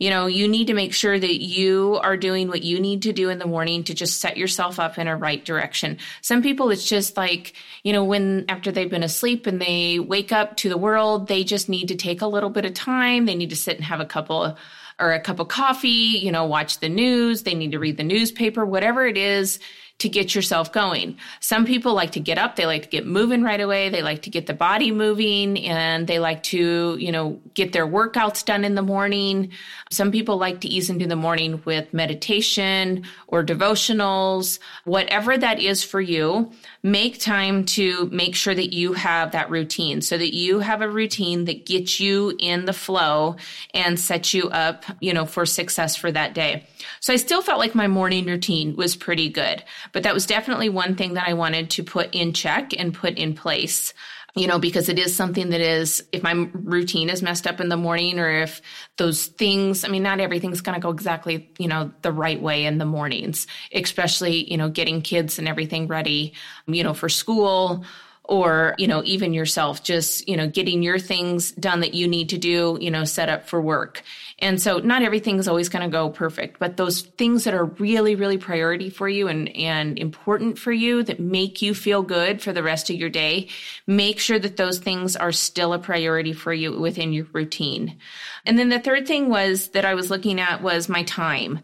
you 0.01 0.10
know, 0.10 0.25
you 0.25 0.48
need 0.48 0.65
to 0.65 0.74
make 0.74 0.96
sure 0.96 1.20
that 1.20 1.43
you 1.43 2.00
are 2.01 2.17
doing 2.17 2.48
what 2.48 2.63
you 2.63 2.79
need 2.79 3.03
to 3.03 3.13
do 3.13 3.29
in 3.29 3.38
the 3.38 3.46
morning 3.46 3.84
to 3.84 3.93
just 3.93 4.20
set 4.20 4.36
yourself 4.36 4.79
up 4.79 4.98
in 4.98 5.08
a 5.08 5.15
right 5.15 5.46
direction. 5.46 6.00
Some 6.22 6.41
people, 6.41 6.72
it's 6.72 6.89
just 6.89 7.17
like, 7.17 7.53
you 7.84 7.93
know, 7.93 8.03
when 8.03 8.46
after 8.50 8.72
they've 8.72 8.89
been 8.89 9.03
asleep 9.03 9.46
and 9.46 9.62
they 9.62 10.00
wake 10.00 10.31
up 10.31 10.58
to 10.58 10.70
the 10.70 10.77
world, 10.77 11.27
they 11.27 11.43
just 11.43 11.70
need 11.70 11.89
to 11.89 11.96
take 11.96 12.24
a 12.24 12.27
little 12.27 12.50
bit 12.50 12.65
of 12.65 12.74
time. 12.74 13.27
They 13.27 13.36
need 13.36 13.51
to 13.51 13.55
sit 13.55 13.75
and 13.75 13.86
have 13.86 14.00
a 14.00 14.05
couple 14.05 14.58
or 14.98 15.12
a 15.13 15.20
cup 15.20 15.39
of 15.39 15.50
coffee, 15.50 15.88
you 15.89 16.31
know, 16.31 16.46
watch 16.46 16.79
the 16.79 16.89
news. 16.89 17.43
They 17.43 17.53
need 17.53 17.74
to 17.74 17.79
read 17.79 17.98
the 17.98 18.03
newspaper, 18.03 18.65
whatever 18.65 19.05
it 19.05 19.17
is 19.17 19.60
to 20.01 20.10
get 20.10 20.36
yourself 20.36 20.72
going. 20.72 21.17
Some 21.39 21.65
people 21.65 21.93
like 21.93 22.12
to 22.12 22.20
get 22.20 22.38
up, 22.38 22.55
they 22.55 22.65
like 22.65 22.84
to 22.84 22.89
get 22.89 23.08
moving 23.08 23.41
right 23.41 23.60
away, 23.60 23.89
they 23.89 24.03
like 24.03 24.24
to 24.24 24.29
get 24.29 24.46
the 24.46 24.53
body 24.53 24.91
moving, 24.91 25.65
and 25.65 26.05
they 26.05 26.20
like 26.20 26.43
to, 26.43 26.98
you 27.00 27.12
know, 27.12 27.39
get 27.53 27.74
their 27.74 27.88
workouts 27.88 28.46
done 28.46 28.63
in 28.63 28.75
the 28.75 28.81
morning. 28.81 29.51
Some 29.89 30.12
people 30.12 30.38
like 30.38 30.62
to 30.62 30.67
ease 30.67 30.89
into 30.89 31.08
the 31.08 31.15
morning 31.15 31.62
with 31.65 31.93
meditation 31.93 33.05
or 33.27 33.43
devotionals, 33.43 34.60
whatever 34.86 35.38
that 35.38 35.60
is 35.60 35.84
for 35.84 36.01
you. 36.01 36.51
Make 36.84 37.20
time 37.20 37.65
to 37.65 38.10
make 38.12 38.36
sure 38.36 38.55
that 38.55 38.74
you 38.74 38.93
have 38.93 39.31
that 39.31 39.50
routine 39.50 40.01
so 40.01 40.17
that 40.17 40.34
you 40.34 40.60
have 40.60 40.81
a 40.81 40.89
routine 40.89 41.46
that 41.46 41.65
gets 41.65 42.00
you 42.00 42.36
in 42.39 42.65
the 42.65 42.74
flow 42.74 43.36
and 43.74 44.00
sets 44.00 44.34
you 44.34 44.50
up, 44.50 44.84
you 45.00 45.13
know, 45.13 45.25
for 45.25 45.46
success 45.46 45.96
for 45.96 46.12
that 46.12 46.34
day. 46.34 46.65
So 47.00 47.13
I 47.13 47.17
still 47.17 47.41
felt 47.41 47.60
like 47.60 47.75
my 47.75 47.88
morning 47.88 48.25
routine 48.25 48.75
was 48.75 48.96
pretty 48.96 49.29
good, 49.29 49.63
but 49.93 50.03
that 50.03 50.13
was 50.13 50.25
definitely 50.25 50.69
one 50.69 50.95
thing 50.95 51.13
that 51.15 51.27
I 51.27 51.33
wanted 51.33 51.69
to 51.71 51.83
put 51.83 52.13
in 52.13 52.33
check 52.33 52.71
and 52.77 52.93
put 52.93 53.17
in 53.17 53.33
place 53.33 53.93
you 54.36 54.48
know, 54.48 54.60
because 54.60 54.88
it 54.88 54.98
is 54.98 55.15
something 55.15 55.50
that 55.50 55.60
is, 55.60 56.03
if 56.12 56.24
my 56.24 56.31
routine 56.53 57.10
is 57.10 57.21
messed 57.21 57.48
up 57.48 57.60
in 57.60 57.67
the 57.67 57.77
morning 57.77 58.17
or 58.17 58.29
if 58.29 58.62
those 58.98 59.25
things, 59.25 59.83
I 59.83 59.89
mean, 59.89 60.03
not 60.03 60.21
everything's 60.21 60.62
going 60.62 60.75
to 60.75 60.81
go 60.81 60.89
exactly, 60.89 61.50
you 61.57 61.67
know, 61.67 61.91
the 62.01 62.13
right 62.13 62.41
way 62.41 62.65
in 62.65 62.77
the 62.77 62.86
mornings, 62.86 63.45
especially, 63.74 64.50
you 64.50 64.57
know, 64.57 64.69
getting 64.69 65.01
kids 65.01 65.38
and 65.38 65.48
everything 65.48 65.88
ready, 65.88 66.33
you 66.65 66.83
know, 66.83 66.93
for 66.93 67.10
school 67.10 67.83
or 68.31 68.73
you 68.77 68.88
know 68.88 69.03
even 69.03 69.33
yourself 69.33 69.83
just 69.83 70.25
you 70.27 70.38
know 70.38 70.47
getting 70.47 70.81
your 70.81 70.97
things 70.97 71.51
done 71.51 71.81
that 71.81 71.93
you 71.93 72.07
need 72.07 72.29
to 72.29 72.38
do 72.38 72.77
you 72.79 72.89
know 72.89 73.03
set 73.03 73.29
up 73.29 73.47
for 73.47 73.61
work. 73.61 74.01
And 74.39 74.59
so 74.59 74.79
not 74.79 75.03
everything 75.03 75.38
is 75.38 75.47
always 75.47 75.69
going 75.69 75.83
to 75.83 75.91
go 75.91 76.09
perfect 76.09 76.57
but 76.57 76.77
those 76.77 77.01
things 77.01 77.43
that 77.43 77.53
are 77.53 77.65
really 77.65 78.15
really 78.15 78.38
priority 78.38 78.89
for 78.89 79.09
you 79.09 79.27
and 79.27 79.55
and 79.55 80.00
important 80.00 80.57
for 80.57 80.71
you 80.71 81.03
that 81.03 81.19
make 81.19 81.61
you 81.61 81.75
feel 81.75 82.01
good 82.01 82.41
for 82.41 82.53
the 82.53 82.63
rest 82.63 82.89
of 82.89 82.95
your 82.95 83.09
day 83.09 83.50
make 83.85 84.17
sure 84.17 84.39
that 84.39 84.55
those 84.55 84.79
things 84.79 85.17
are 85.17 85.33
still 85.33 85.73
a 85.73 85.79
priority 85.79 86.31
for 86.31 86.53
you 86.53 86.79
within 86.79 87.11
your 87.11 87.27
routine. 87.33 87.97
And 88.45 88.57
then 88.57 88.69
the 88.69 88.79
third 88.79 89.07
thing 89.07 89.27
was 89.27 89.69
that 89.69 89.85
I 89.85 89.93
was 89.93 90.09
looking 90.09 90.39
at 90.39 90.63
was 90.63 90.88
my 90.88 91.03
time. 91.03 91.59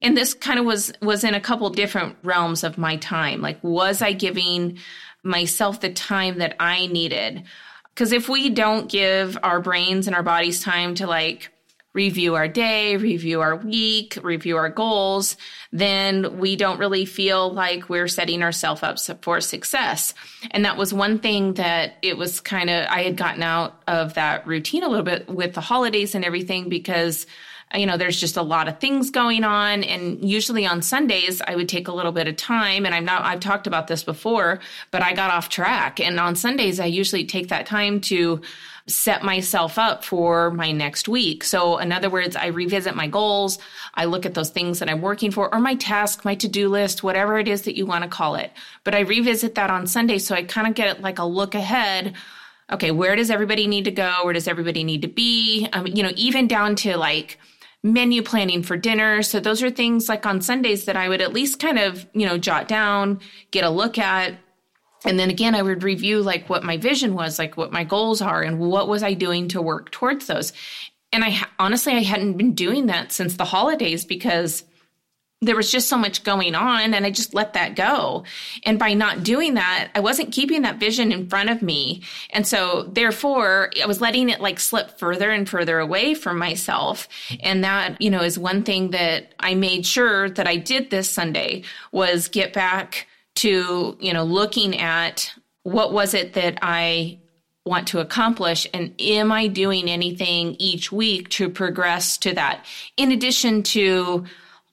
And 0.00 0.16
this 0.16 0.32
kind 0.32 0.60
of 0.60 0.64
was 0.64 0.92
was 1.02 1.24
in 1.24 1.34
a 1.34 1.40
couple 1.40 1.68
different 1.70 2.16
realms 2.22 2.62
of 2.62 2.78
my 2.78 2.96
time. 2.96 3.40
Like 3.40 3.58
was 3.62 4.00
i 4.00 4.12
giving 4.12 4.78
myself 5.22 5.80
the 5.80 5.92
time 5.92 6.38
that 6.38 6.56
I 6.60 6.86
needed. 6.86 7.44
Because 7.94 8.12
if 8.12 8.28
we 8.28 8.50
don't 8.50 8.90
give 8.90 9.36
our 9.42 9.60
brains 9.60 10.06
and 10.06 10.14
our 10.14 10.22
bodies 10.22 10.62
time 10.62 10.94
to 10.96 11.06
like 11.06 11.50
review 11.94 12.36
our 12.36 12.46
day, 12.46 12.96
review 12.96 13.40
our 13.40 13.56
week, 13.56 14.18
review 14.22 14.56
our 14.56 14.68
goals, 14.68 15.36
then 15.72 16.38
we 16.38 16.54
don't 16.54 16.78
really 16.78 17.04
feel 17.04 17.52
like 17.52 17.88
we're 17.88 18.06
setting 18.06 18.42
ourselves 18.42 18.82
up 18.82 19.24
for 19.24 19.40
success. 19.40 20.14
And 20.52 20.64
that 20.64 20.76
was 20.76 20.94
one 20.94 21.18
thing 21.18 21.54
that 21.54 21.96
it 22.02 22.16
was 22.16 22.40
kind 22.40 22.70
of, 22.70 22.86
I 22.88 23.02
had 23.02 23.16
gotten 23.16 23.42
out 23.42 23.82
of 23.88 24.14
that 24.14 24.46
routine 24.46 24.84
a 24.84 24.88
little 24.88 25.04
bit 25.04 25.28
with 25.28 25.54
the 25.54 25.60
holidays 25.60 26.14
and 26.14 26.24
everything 26.24 26.68
because 26.68 27.26
you 27.74 27.86
know, 27.86 27.96
there's 27.96 28.18
just 28.18 28.36
a 28.36 28.42
lot 28.42 28.68
of 28.68 28.78
things 28.78 29.10
going 29.10 29.44
on. 29.44 29.84
And 29.84 30.24
usually 30.28 30.66
on 30.66 30.80
Sundays, 30.80 31.42
I 31.46 31.54
would 31.56 31.68
take 31.68 31.88
a 31.88 31.92
little 31.92 32.12
bit 32.12 32.28
of 32.28 32.36
time. 32.36 32.86
And 32.86 32.94
I'm 32.94 33.04
not, 33.04 33.22
I've 33.22 33.40
talked 33.40 33.66
about 33.66 33.88
this 33.88 34.02
before, 34.02 34.60
but 34.90 35.02
I 35.02 35.12
got 35.12 35.30
off 35.30 35.48
track. 35.48 36.00
And 36.00 36.18
on 36.18 36.34
Sundays, 36.34 36.80
I 36.80 36.86
usually 36.86 37.26
take 37.26 37.48
that 37.48 37.66
time 37.66 38.00
to 38.02 38.40
set 38.86 39.22
myself 39.22 39.78
up 39.78 40.02
for 40.02 40.50
my 40.50 40.72
next 40.72 41.08
week. 41.08 41.44
So, 41.44 41.76
in 41.76 41.92
other 41.92 42.08
words, 42.08 42.36
I 42.36 42.46
revisit 42.46 42.96
my 42.96 43.06
goals. 43.06 43.58
I 43.94 44.06
look 44.06 44.24
at 44.24 44.32
those 44.32 44.48
things 44.48 44.78
that 44.78 44.88
I'm 44.88 45.02
working 45.02 45.30
for 45.30 45.52
or 45.52 45.60
my 45.60 45.74
task, 45.74 46.24
my 46.24 46.34
to 46.36 46.48
do 46.48 46.70
list, 46.70 47.02
whatever 47.02 47.38
it 47.38 47.48
is 47.48 47.62
that 47.62 47.76
you 47.76 47.84
want 47.84 48.04
to 48.04 48.08
call 48.08 48.36
it. 48.36 48.50
But 48.84 48.94
I 48.94 49.00
revisit 49.00 49.56
that 49.56 49.68
on 49.68 49.86
Sunday. 49.86 50.18
So 50.18 50.34
I 50.34 50.42
kind 50.42 50.66
of 50.66 50.74
get 50.74 51.02
like 51.02 51.18
a 51.18 51.24
look 51.24 51.54
ahead 51.54 52.14
okay, 52.70 52.90
where 52.90 53.16
does 53.16 53.30
everybody 53.30 53.66
need 53.66 53.84
to 53.84 53.90
go? 53.90 54.12
Where 54.24 54.34
does 54.34 54.48
everybody 54.48 54.84
need 54.84 55.02
to 55.02 55.08
be? 55.08 55.66
Um, 55.72 55.86
you 55.86 56.02
know, 56.02 56.12
even 56.16 56.46
down 56.46 56.76
to 56.76 56.96
like 56.96 57.38
menu 57.82 58.22
planning 58.22 58.62
for 58.62 58.76
dinner. 58.76 59.22
So 59.22 59.40
those 59.40 59.62
are 59.62 59.70
things 59.70 60.08
like 60.08 60.26
on 60.26 60.40
Sundays 60.40 60.86
that 60.86 60.96
I 60.96 61.08
would 61.08 61.20
at 61.20 61.32
least 61.32 61.60
kind 61.60 61.78
of, 61.78 62.06
you 62.12 62.26
know, 62.26 62.38
jot 62.38 62.68
down, 62.68 63.20
get 63.50 63.64
a 63.64 63.70
look 63.70 63.98
at. 63.98 64.34
And 65.04 65.18
then 65.18 65.30
again, 65.30 65.54
I 65.54 65.62
would 65.62 65.84
review 65.84 66.22
like 66.22 66.48
what 66.48 66.64
my 66.64 66.76
vision 66.76 67.14
was, 67.14 67.38
like 67.38 67.56
what 67.56 67.72
my 67.72 67.84
goals 67.84 68.20
are 68.20 68.42
and 68.42 68.58
what 68.58 68.88
was 68.88 69.02
I 69.02 69.14
doing 69.14 69.48
to 69.48 69.62
work 69.62 69.90
towards 69.90 70.26
those. 70.26 70.52
And 71.12 71.24
I 71.24 71.40
honestly, 71.58 71.94
I 71.94 72.02
hadn't 72.02 72.36
been 72.36 72.54
doing 72.54 72.86
that 72.86 73.12
since 73.12 73.36
the 73.36 73.44
holidays 73.44 74.04
because 74.04 74.64
there 75.40 75.56
was 75.56 75.70
just 75.70 75.88
so 75.88 75.96
much 75.96 76.24
going 76.24 76.54
on 76.56 76.94
and 76.94 77.06
I 77.06 77.10
just 77.10 77.32
let 77.32 77.52
that 77.52 77.76
go. 77.76 78.24
And 78.64 78.78
by 78.78 78.94
not 78.94 79.22
doing 79.22 79.54
that, 79.54 79.90
I 79.94 80.00
wasn't 80.00 80.32
keeping 80.32 80.62
that 80.62 80.80
vision 80.80 81.12
in 81.12 81.28
front 81.28 81.48
of 81.48 81.62
me. 81.62 82.02
And 82.30 82.44
so 82.44 82.88
therefore 82.92 83.70
I 83.80 83.86
was 83.86 84.00
letting 84.00 84.30
it 84.30 84.40
like 84.40 84.58
slip 84.58 84.98
further 84.98 85.30
and 85.30 85.48
further 85.48 85.78
away 85.78 86.14
from 86.14 86.38
myself. 86.38 87.08
And 87.40 87.62
that, 87.62 88.00
you 88.02 88.10
know, 88.10 88.22
is 88.22 88.36
one 88.36 88.64
thing 88.64 88.90
that 88.90 89.34
I 89.38 89.54
made 89.54 89.86
sure 89.86 90.28
that 90.30 90.48
I 90.48 90.56
did 90.56 90.90
this 90.90 91.08
Sunday 91.08 91.62
was 91.92 92.26
get 92.26 92.52
back 92.52 93.06
to, 93.36 93.96
you 94.00 94.12
know, 94.12 94.24
looking 94.24 94.76
at 94.80 95.32
what 95.62 95.92
was 95.92 96.14
it 96.14 96.32
that 96.32 96.58
I 96.62 97.18
want 97.64 97.86
to 97.88 98.00
accomplish 98.00 98.66
and 98.74 98.92
am 98.98 99.30
I 99.30 99.46
doing 99.46 99.88
anything 99.88 100.56
each 100.58 100.90
week 100.90 101.28
to 101.30 101.48
progress 101.48 102.18
to 102.18 102.32
that? 102.34 102.64
In 102.96 103.12
addition 103.12 103.62
to 103.64 104.24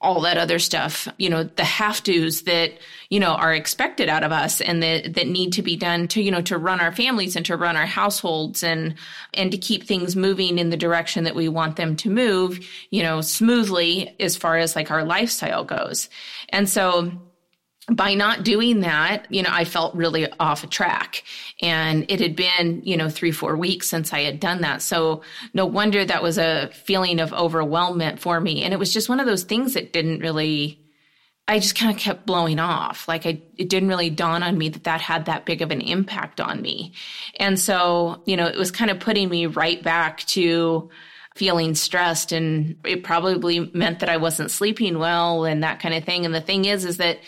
all 0.06 0.20
that 0.20 0.38
other 0.38 0.60
stuff, 0.60 1.08
you 1.18 1.28
know, 1.28 1.42
the 1.42 1.64
have 1.64 2.00
tos 2.00 2.42
that, 2.42 2.70
you 3.10 3.18
know, 3.18 3.32
are 3.32 3.52
expected 3.52 4.08
out 4.08 4.22
of 4.22 4.30
us 4.30 4.60
and 4.60 4.80
that, 4.80 5.14
that 5.14 5.26
need 5.26 5.52
to 5.52 5.62
be 5.62 5.74
done 5.74 6.06
to, 6.06 6.22
you 6.22 6.30
know, 6.30 6.40
to 6.40 6.56
run 6.56 6.80
our 6.80 6.92
families 6.92 7.34
and 7.34 7.44
to 7.44 7.56
run 7.56 7.76
our 7.76 7.86
households 7.86 8.62
and, 8.62 8.94
and 9.34 9.50
to 9.50 9.58
keep 9.58 9.82
things 9.82 10.14
moving 10.14 10.58
in 10.58 10.70
the 10.70 10.76
direction 10.76 11.24
that 11.24 11.34
we 11.34 11.48
want 11.48 11.74
them 11.74 11.96
to 11.96 12.08
move, 12.08 12.60
you 12.90 13.02
know, 13.02 13.20
smoothly 13.20 14.14
as 14.20 14.36
far 14.36 14.56
as 14.56 14.76
like 14.76 14.92
our 14.92 15.04
lifestyle 15.04 15.64
goes. 15.64 16.08
And 16.50 16.68
so, 16.68 17.10
by 17.90 18.14
not 18.14 18.42
doing 18.42 18.80
that, 18.80 19.26
you 19.30 19.42
know, 19.42 19.50
I 19.52 19.64
felt 19.64 19.94
really 19.94 20.26
off 20.40 20.64
a 20.64 20.66
track. 20.66 21.22
And 21.62 22.04
it 22.10 22.20
had 22.20 22.34
been, 22.34 22.82
you 22.84 22.96
know, 22.96 23.08
three, 23.08 23.30
four 23.30 23.56
weeks 23.56 23.88
since 23.88 24.12
I 24.12 24.22
had 24.22 24.40
done 24.40 24.62
that. 24.62 24.82
So 24.82 25.22
no 25.54 25.66
wonder 25.66 26.04
that 26.04 26.22
was 26.22 26.36
a 26.36 26.68
feeling 26.72 27.20
of 27.20 27.30
overwhelmment 27.30 28.18
for 28.18 28.40
me. 28.40 28.64
And 28.64 28.72
it 28.72 28.78
was 28.78 28.92
just 28.92 29.08
one 29.08 29.20
of 29.20 29.26
those 29.26 29.44
things 29.44 29.74
that 29.74 29.92
didn't 29.92 30.18
really, 30.18 30.80
I 31.46 31.60
just 31.60 31.78
kind 31.78 31.94
of 31.94 32.00
kept 32.00 32.26
blowing 32.26 32.58
off. 32.58 33.06
Like 33.06 33.24
I, 33.24 33.40
it 33.56 33.68
didn't 33.68 33.88
really 33.88 34.10
dawn 34.10 34.42
on 34.42 34.58
me 34.58 34.68
that 34.70 34.84
that 34.84 35.00
had 35.00 35.26
that 35.26 35.46
big 35.46 35.62
of 35.62 35.70
an 35.70 35.80
impact 35.80 36.40
on 36.40 36.60
me. 36.60 36.92
And 37.38 37.56
so, 37.56 38.20
you 38.26 38.36
know, 38.36 38.46
it 38.46 38.58
was 38.58 38.72
kind 38.72 38.90
of 38.90 38.98
putting 38.98 39.28
me 39.28 39.46
right 39.46 39.80
back 39.80 40.24
to, 40.26 40.90
feeling 41.36 41.74
stressed 41.74 42.32
and 42.32 42.78
it 42.82 43.04
probably 43.04 43.70
meant 43.74 44.00
that 44.00 44.08
I 44.08 44.16
wasn't 44.16 44.50
sleeping 44.50 44.98
well 44.98 45.44
and 45.44 45.62
that 45.62 45.80
kind 45.80 45.94
of 45.94 46.02
thing. 46.02 46.24
And 46.24 46.34
the 46.34 46.40
thing 46.40 46.64
is, 46.64 46.86
is 46.86 46.96
that 46.96 47.18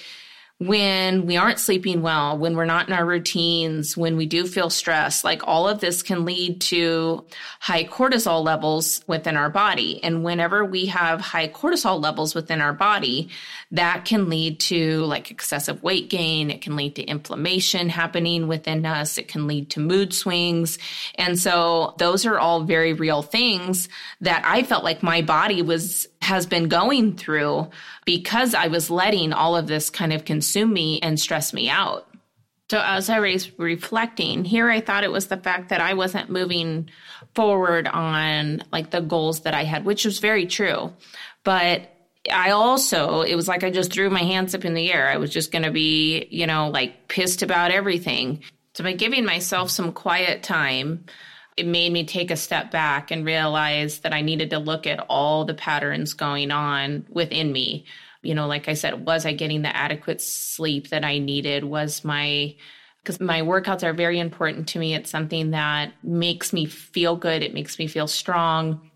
when 0.61 1.25
we 1.25 1.37
aren't 1.37 1.61
sleeping 1.61 2.03
well, 2.03 2.37
when 2.37 2.57
we're 2.57 2.65
not 2.65 2.89
in 2.89 2.93
our 2.93 3.07
routines, 3.07 3.97
when 3.97 4.17
we 4.17 4.27
do 4.27 4.45
feel 4.45 4.71
stress, 4.71 5.23
like 5.23 5.47
all 5.47 5.69
of 5.69 5.79
this 5.79 6.03
can 6.03 6.25
lead 6.25 6.61
to 6.61 7.25
high 7.61 7.85
cortisol 7.85 8.43
levels 8.43 9.01
within 9.07 9.37
our 9.37 9.51
body. 9.51 10.03
And 10.03 10.25
whenever 10.25 10.65
we 10.65 10.87
have 10.87 11.21
high 11.21 11.47
cortisol 11.47 12.03
levels 12.03 12.35
within 12.35 12.61
our 12.61 12.73
body, 12.73 13.29
that 13.71 14.05
can 14.05 14.29
lead 14.29 14.59
to 14.59 15.05
like 15.05 15.31
excessive 15.31 15.81
weight 15.85 16.11
gain. 16.11 16.51
It 16.51 16.61
can 16.61 16.75
lead 16.75 16.97
to 16.97 17.05
inflammation 17.05 17.89
happening 17.89 18.49
within 18.49 18.85
us. 18.85 19.17
It 19.17 19.29
can 19.29 19.47
lead 19.47 19.71
to 19.71 19.81
mood 19.81 20.13
swings. 20.13 20.81
And 21.15 21.39
so 21.39 21.95
those 21.99 22.27
are 22.27 22.39
all 22.39 22.65
very 22.65 22.95
real 22.95 23.23
things 23.23 23.89
that 24.23 24.43
I 24.45 24.65
felt 24.65 24.83
like 24.83 25.05
my 25.05 25.23
body 25.23 25.63
was 25.63 26.09
has 26.21 26.47
been 26.47 26.69
going 26.69 27.17
through 27.17 27.71
because 28.05 28.55
I 28.55 28.69
was 28.69 28.91
letting 28.91 29.33
all 29.33 29.57
of 29.57 29.67
this 29.67 29.91
kind 29.91 30.13
of 30.13 30.25
consume 30.25 30.73
me 30.73 31.01
and 31.01 31.19
stress 31.19 31.53
me 31.53 31.69
out. 31.69 32.07
So 32.71 32.83
as 32.85 33.09
I 33.09 33.21
was 33.21 33.59
reflecting, 33.59 34.45
here 34.45 34.69
I 34.69 34.81
thought 34.81 35.05
it 35.05 35.13
was 35.13 35.29
the 35.29 35.39
fact 35.39 35.71
that 35.71 35.81
I 35.81 35.95
wasn't 35.95 36.29
moving 36.29 36.91
forward 37.35 37.89
on 37.89 38.63
like 38.71 38.91
the 38.91 39.01
goals 39.01 39.41
that 39.41 39.55
I 39.55 39.65
had, 39.65 39.87
which 39.87 40.05
was 40.05 40.19
very 40.19 40.47
true. 40.47 40.93
But 41.45 41.91
I 42.31 42.51
also, 42.51 43.23
it 43.23 43.37
was 43.37 43.49
like 43.49 43.65
I 43.65 43.71
just 43.71 43.93
threw 43.93 44.11
my 44.11 44.23
hands 44.23 44.55
up 44.55 44.67
in 44.67 44.75
the 44.75 44.93
air. 44.93 45.09
I 45.09 45.17
was 45.17 45.31
just 45.31 45.51
going 45.51 45.63
to 45.63 45.71
be, 45.71 46.27
you 46.31 46.47
know, 46.47 46.69
like 46.69 47.09
pissed 47.09 47.43
about 47.43 47.71
everything. 47.71 48.43
So 48.75 48.85
by 48.85 48.93
giving 48.93 49.25
myself 49.25 49.71
some 49.71 49.93
quiet 49.93 50.43
time, 50.43 51.07
it 51.59 51.67
made 51.67 51.93
me 51.93 52.05
take 52.05 52.31
a 52.31 52.37
step 52.37 52.71
back 52.71 53.11
and 53.11 53.27
realize 53.27 54.01
that 54.01 54.13
I 54.13 54.21
needed 54.21 54.51
to 54.51 54.59
look 54.59 54.87
at 54.87 55.05
all 55.09 55.45
the 55.45 55.55
patterns 55.55 56.15
going 56.15 56.53
on 56.53 57.05
within 57.11 57.53
me. 57.53 57.85
You 58.23 58.35
know, 58.35 58.47
like 58.47 58.69
I 58.69 58.75
said, 58.75 59.05
was 59.05 59.27
I 59.27 59.33
getting 59.33 59.63
the 59.63 59.77
adequate 59.77 60.21
sleep 60.21 60.91
that 60.91 61.05
I 61.05 61.19
needed? 61.19 61.65
Was 61.65 62.05
my 62.05 62.55
because 63.03 63.21
my 63.21 63.41
workouts 63.41 63.83
are 63.83 63.93
very 63.93 64.19
important 64.19 64.69
to 64.69 64.79
me. 64.79 64.95
It's 64.95 65.11
something 65.11 65.51
that 65.51 65.93
makes 66.03 66.53
me 66.53 66.67
feel 66.67 67.17
good. 67.17 67.43
It 67.43 67.55
makes 67.55 67.79
me 67.79 67.87
feel 67.87 68.07
strong. 68.07 68.91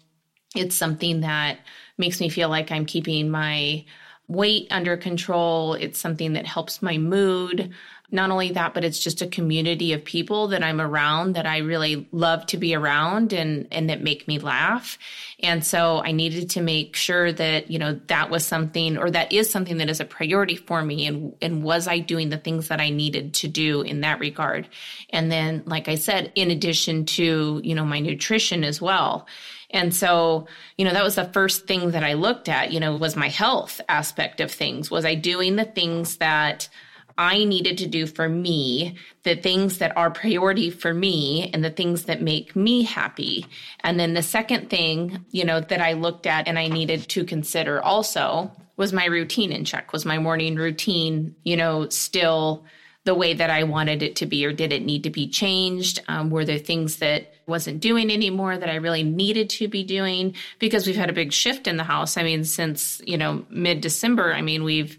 It's 0.54 0.76
something 0.76 1.20
that 1.20 1.58
makes 1.98 2.20
me 2.20 2.28
feel 2.28 2.48
like 2.48 2.70
I'm 2.70 2.84
keeping 2.84 3.30
my 3.30 3.84
weight 4.28 4.68
under 4.70 4.96
control. 4.96 5.74
It's 5.74 5.98
something 5.98 6.34
that 6.34 6.46
helps 6.46 6.82
my 6.82 6.98
mood. 6.98 7.72
Not 8.12 8.30
only 8.30 8.52
that, 8.52 8.74
but 8.74 8.84
it's 8.84 8.98
just 8.98 9.22
a 9.22 9.26
community 9.26 9.94
of 9.94 10.04
people 10.04 10.48
that 10.48 10.62
I'm 10.62 10.80
around 10.80 11.36
that 11.36 11.46
I 11.46 11.58
really 11.58 12.06
love 12.12 12.44
to 12.46 12.58
be 12.58 12.74
around 12.74 13.32
and, 13.32 13.66
and 13.72 13.88
that 13.88 14.02
make 14.02 14.28
me 14.28 14.38
laugh. 14.38 14.98
And 15.40 15.64
so 15.64 16.02
I 16.04 16.12
needed 16.12 16.50
to 16.50 16.60
make 16.60 16.94
sure 16.94 17.32
that, 17.32 17.70
you 17.70 17.78
know, 17.78 17.98
that 18.08 18.28
was 18.28 18.44
something 18.44 18.98
or 18.98 19.10
that 19.10 19.32
is 19.32 19.50
something 19.50 19.78
that 19.78 19.88
is 19.88 19.98
a 19.98 20.04
priority 20.04 20.56
for 20.56 20.82
me. 20.82 21.06
And, 21.06 21.34
and 21.40 21.64
was 21.64 21.88
I 21.88 21.98
doing 22.00 22.28
the 22.28 22.36
things 22.36 22.68
that 22.68 22.80
I 22.80 22.90
needed 22.90 23.34
to 23.34 23.48
do 23.48 23.80
in 23.80 24.02
that 24.02 24.20
regard? 24.20 24.68
And 25.10 25.32
then, 25.32 25.62
like 25.64 25.88
I 25.88 25.94
said, 25.94 26.32
in 26.34 26.50
addition 26.50 27.06
to, 27.06 27.60
you 27.64 27.74
know, 27.74 27.84
my 27.84 27.98
nutrition 27.98 28.62
as 28.62 28.80
well. 28.80 29.26
And 29.70 29.94
so, 29.94 30.48
you 30.76 30.84
know, 30.84 30.92
that 30.92 31.02
was 31.02 31.14
the 31.14 31.24
first 31.24 31.66
thing 31.66 31.92
that 31.92 32.04
I 32.04 32.12
looked 32.12 32.48
at, 32.48 32.72
you 32.72 32.78
know, 32.78 32.94
was 32.94 33.16
my 33.16 33.28
health 33.28 33.80
aspect 33.88 34.40
of 34.40 34.50
things. 34.50 34.90
Was 34.90 35.06
I 35.06 35.14
doing 35.14 35.56
the 35.56 35.64
things 35.64 36.18
that 36.18 36.68
I 37.16 37.44
needed 37.44 37.78
to 37.78 37.86
do 37.86 38.06
for 38.06 38.28
me, 38.28 38.96
the 39.22 39.36
things 39.36 39.78
that 39.78 39.96
are 39.96 40.10
priority 40.10 40.70
for 40.70 40.92
me 40.92 41.50
and 41.52 41.64
the 41.64 41.70
things 41.70 42.04
that 42.04 42.22
make 42.22 42.56
me 42.56 42.82
happy. 42.82 43.46
And 43.80 43.98
then 43.98 44.14
the 44.14 44.22
second 44.22 44.70
thing, 44.70 45.24
you 45.30 45.44
know, 45.44 45.60
that 45.60 45.80
I 45.80 45.92
looked 45.92 46.26
at 46.26 46.48
and 46.48 46.58
I 46.58 46.68
needed 46.68 47.08
to 47.10 47.24
consider 47.24 47.82
also 47.82 48.50
was 48.76 48.92
my 48.92 49.04
routine 49.04 49.52
in 49.52 49.64
check. 49.64 49.92
Was 49.92 50.04
my 50.04 50.18
morning 50.18 50.56
routine, 50.56 51.34
you 51.44 51.56
know, 51.56 51.88
still 51.88 52.64
the 53.04 53.14
way 53.14 53.34
that 53.34 53.50
I 53.50 53.64
wanted 53.64 54.02
it 54.02 54.16
to 54.16 54.26
be, 54.26 54.46
or 54.46 54.52
did 54.52 54.72
it 54.72 54.84
need 54.84 55.02
to 55.04 55.10
be 55.10 55.28
changed? 55.28 56.00
Um, 56.06 56.30
were 56.30 56.44
there 56.44 56.58
things 56.58 56.98
that 56.98 57.34
wasn't 57.46 57.80
doing 57.80 58.12
anymore 58.12 58.56
that 58.56 58.70
I 58.70 58.76
really 58.76 59.02
needed 59.02 59.50
to 59.50 59.66
be 59.66 59.82
doing? 59.82 60.36
Because 60.60 60.86
we've 60.86 60.96
had 60.96 61.10
a 61.10 61.14
big 61.14 61.32
shift 61.32 61.66
in 61.66 61.76
the 61.76 61.84
house. 61.84 62.16
I 62.16 62.22
mean, 62.22 62.44
since, 62.44 63.02
you 63.04 63.18
know, 63.18 63.44
mid 63.50 63.80
December, 63.80 64.32
I 64.32 64.40
mean, 64.40 64.62
we've 64.62 64.98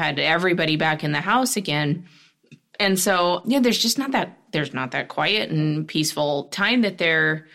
had 0.00 0.18
everybody 0.18 0.76
back 0.76 1.04
in 1.04 1.12
the 1.12 1.20
house 1.20 1.56
again. 1.56 2.06
And 2.78 2.98
so, 2.98 3.42
yeah, 3.44 3.60
there's 3.60 3.78
just 3.78 3.98
not 3.98 4.12
that, 4.12 4.38
there's 4.52 4.72
not 4.72 4.92
that 4.92 5.08
quiet 5.08 5.50
and 5.50 5.86
peaceful 5.86 6.44
time 6.44 6.80
that 6.82 6.98
there, 6.98 7.46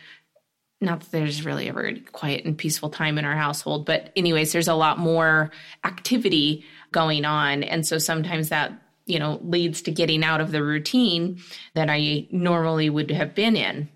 not 0.79 0.99
that 0.99 1.11
there's 1.11 1.43
really 1.43 1.67
ever 1.67 1.93
quiet 2.11 2.45
and 2.45 2.57
peaceful 2.57 2.89
time 2.89 3.17
in 3.17 3.25
our 3.25 3.35
household, 3.35 3.85
but 3.85 4.11
anyways, 4.15 4.51
there's 4.51 4.67
a 4.67 4.75
lot 4.75 4.99
more 4.99 5.51
activity 5.83 6.63
going 6.91 7.25
on. 7.25 7.63
And 7.63 7.85
so 7.85 7.97
sometimes 7.97 8.49
that 8.49 8.73
you 9.05 9.19
know, 9.19 9.39
leads 9.43 9.83
to 9.83 9.91
getting 9.91 10.23
out 10.23 10.41
of 10.41 10.51
the 10.51 10.63
routine 10.63 11.39
that 11.75 11.89
I 11.89 12.27
normally 12.31 12.89
would 12.89 13.11
have 13.11 13.35
been 13.35 13.55
in. 13.55 13.89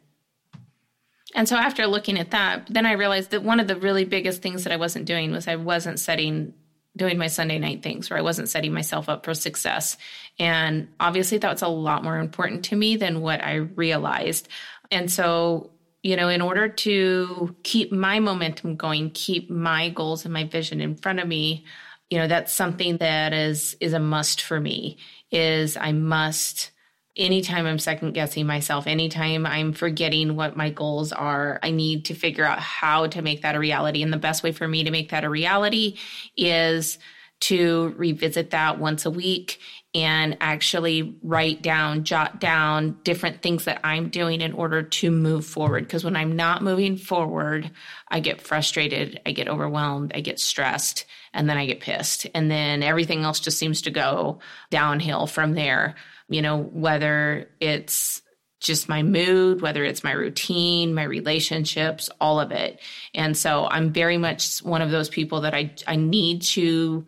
And 1.35 1.47
so 1.47 1.55
after 1.55 1.87
looking 1.87 2.17
at 2.17 2.31
that, 2.31 2.67
then 2.69 2.85
I 2.85 2.93
realized 2.93 3.31
that 3.31 3.43
one 3.43 3.59
of 3.59 3.67
the 3.67 3.75
really 3.75 4.05
biggest 4.05 4.41
things 4.41 4.63
that 4.63 4.73
I 4.73 4.77
wasn't 4.77 5.05
doing 5.05 5.31
was 5.31 5.47
I 5.47 5.55
wasn't 5.57 5.99
setting 5.99 6.53
doing 6.99 7.17
my 7.17 7.27
Sunday 7.27 7.57
night 7.57 7.81
things 7.81 8.09
where 8.09 8.19
I 8.19 8.21
wasn't 8.21 8.49
setting 8.49 8.73
myself 8.73 9.09
up 9.09 9.25
for 9.25 9.33
success. 9.33 9.97
And 10.37 10.89
obviously 10.99 11.39
that's 11.39 11.63
a 11.63 11.67
lot 11.67 12.03
more 12.03 12.19
important 12.19 12.65
to 12.65 12.75
me 12.75 12.95
than 12.95 13.21
what 13.21 13.43
I 13.43 13.55
realized. 13.55 14.47
And 14.91 15.11
so, 15.11 15.71
you 16.03 16.15
know, 16.15 16.29
in 16.29 16.41
order 16.41 16.69
to 16.69 17.55
keep 17.63 17.91
my 17.91 18.19
momentum 18.19 18.75
going, 18.75 19.09
keep 19.11 19.49
my 19.49 19.89
goals 19.89 20.25
and 20.25 20.33
my 20.33 20.43
vision 20.43 20.81
in 20.81 20.95
front 20.95 21.19
of 21.19 21.27
me, 21.27 21.65
you 22.09 22.17
know 22.17 22.27
that's 22.27 22.51
something 22.51 22.97
that 22.97 23.33
is 23.33 23.77
is 23.79 23.93
a 23.93 23.99
must 23.99 24.41
for 24.41 24.59
me 24.59 24.97
is 25.31 25.77
i 25.77 25.91
must 25.91 26.71
anytime 27.19 27.65
i'm 27.65 27.77
second 27.77 28.13
guessing 28.13 28.47
myself 28.47 28.87
anytime 28.87 29.45
i'm 29.45 29.73
forgetting 29.73 30.35
what 30.35 30.57
my 30.57 30.69
goals 30.69 31.11
are 31.11 31.59
i 31.61 31.69
need 31.69 32.05
to 32.05 32.13
figure 32.13 32.45
out 32.45 32.59
how 32.59 33.05
to 33.05 33.21
make 33.21 33.41
that 33.41 33.55
a 33.55 33.59
reality 33.59 34.01
and 34.01 34.11
the 34.11 34.17
best 34.17 34.41
way 34.41 34.51
for 34.51 34.67
me 34.67 34.83
to 34.83 34.91
make 34.91 35.11
that 35.11 35.23
a 35.23 35.29
reality 35.29 35.97
is 36.35 36.97
to 37.39 37.93
revisit 37.97 38.49
that 38.49 38.79
once 38.79 39.05
a 39.05 39.11
week 39.11 39.59
and 39.95 40.37
actually 40.39 41.17
write 41.23 41.61
down, 41.61 42.03
jot 42.03 42.39
down 42.39 42.97
different 43.03 43.41
things 43.41 43.65
that 43.65 43.79
I'm 43.83 44.09
doing 44.09 44.41
in 44.41 44.53
order 44.53 44.83
to 44.83 45.09
move 45.09 45.45
forward. 45.45 45.85
Because 45.85 46.03
when 46.03 46.15
I'm 46.15 46.35
not 46.35 46.61
moving 46.61 46.95
forward, 46.97 47.71
I 48.07 48.19
get 48.19 48.41
frustrated, 48.41 49.19
I 49.25 49.31
get 49.31 49.47
overwhelmed, 49.47 50.11
I 50.13 50.21
get 50.21 50.39
stressed, 50.39 51.05
and 51.33 51.49
then 51.49 51.57
I 51.57 51.65
get 51.65 51.79
pissed. 51.79 52.27
And 52.33 52.49
then 52.49 52.83
everything 52.83 53.23
else 53.23 53.39
just 53.39 53.57
seems 53.57 53.83
to 53.83 53.91
go 53.91 54.39
downhill 54.69 55.27
from 55.27 55.53
there. 55.53 55.95
You 56.27 56.41
know, 56.41 56.57
whether 56.57 57.49
it's 57.59 58.21
just 58.59 58.89
my 58.89 59.03
mood, 59.03 59.61
whether 59.61 59.83
it's 59.83 60.03
my 60.03 60.11
routine, 60.11 60.93
my 60.93 61.03
relationships, 61.03 62.09
all 62.19 62.39
of 62.39 62.51
it. 62.51 62.79
And 63.13 63.35
so 63.37 63.67
I'm 63.69 63.93
very 63.93 64.17
much 64.17 64.59
one 64.59 64.81
of 64.81 64.91
those 64.91 65.09
people 65.09 65.41
that 65.41 65.53
I, 65.53 65.73
I 65.87 65.95
need 65.95 66.41
to 66.41 67.05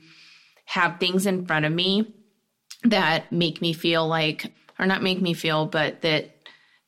have 0.65 0.99
things 0.99 1.25
in 1.25 1.45
front 1.45 1.65
of 1.65 1.73
me 1.73 2.13
that 2.83 3.31
make 3.31 3.61
me 3.61 3.73
feel 3.73 4.07
like, 4.07 4.51
or 4.79 4.85
not 4.85 5.03
make 5.03 5.21
me 5.21 5.33
feel, 5.33 5.65
but 5.65 6.01
that 6.01 6.40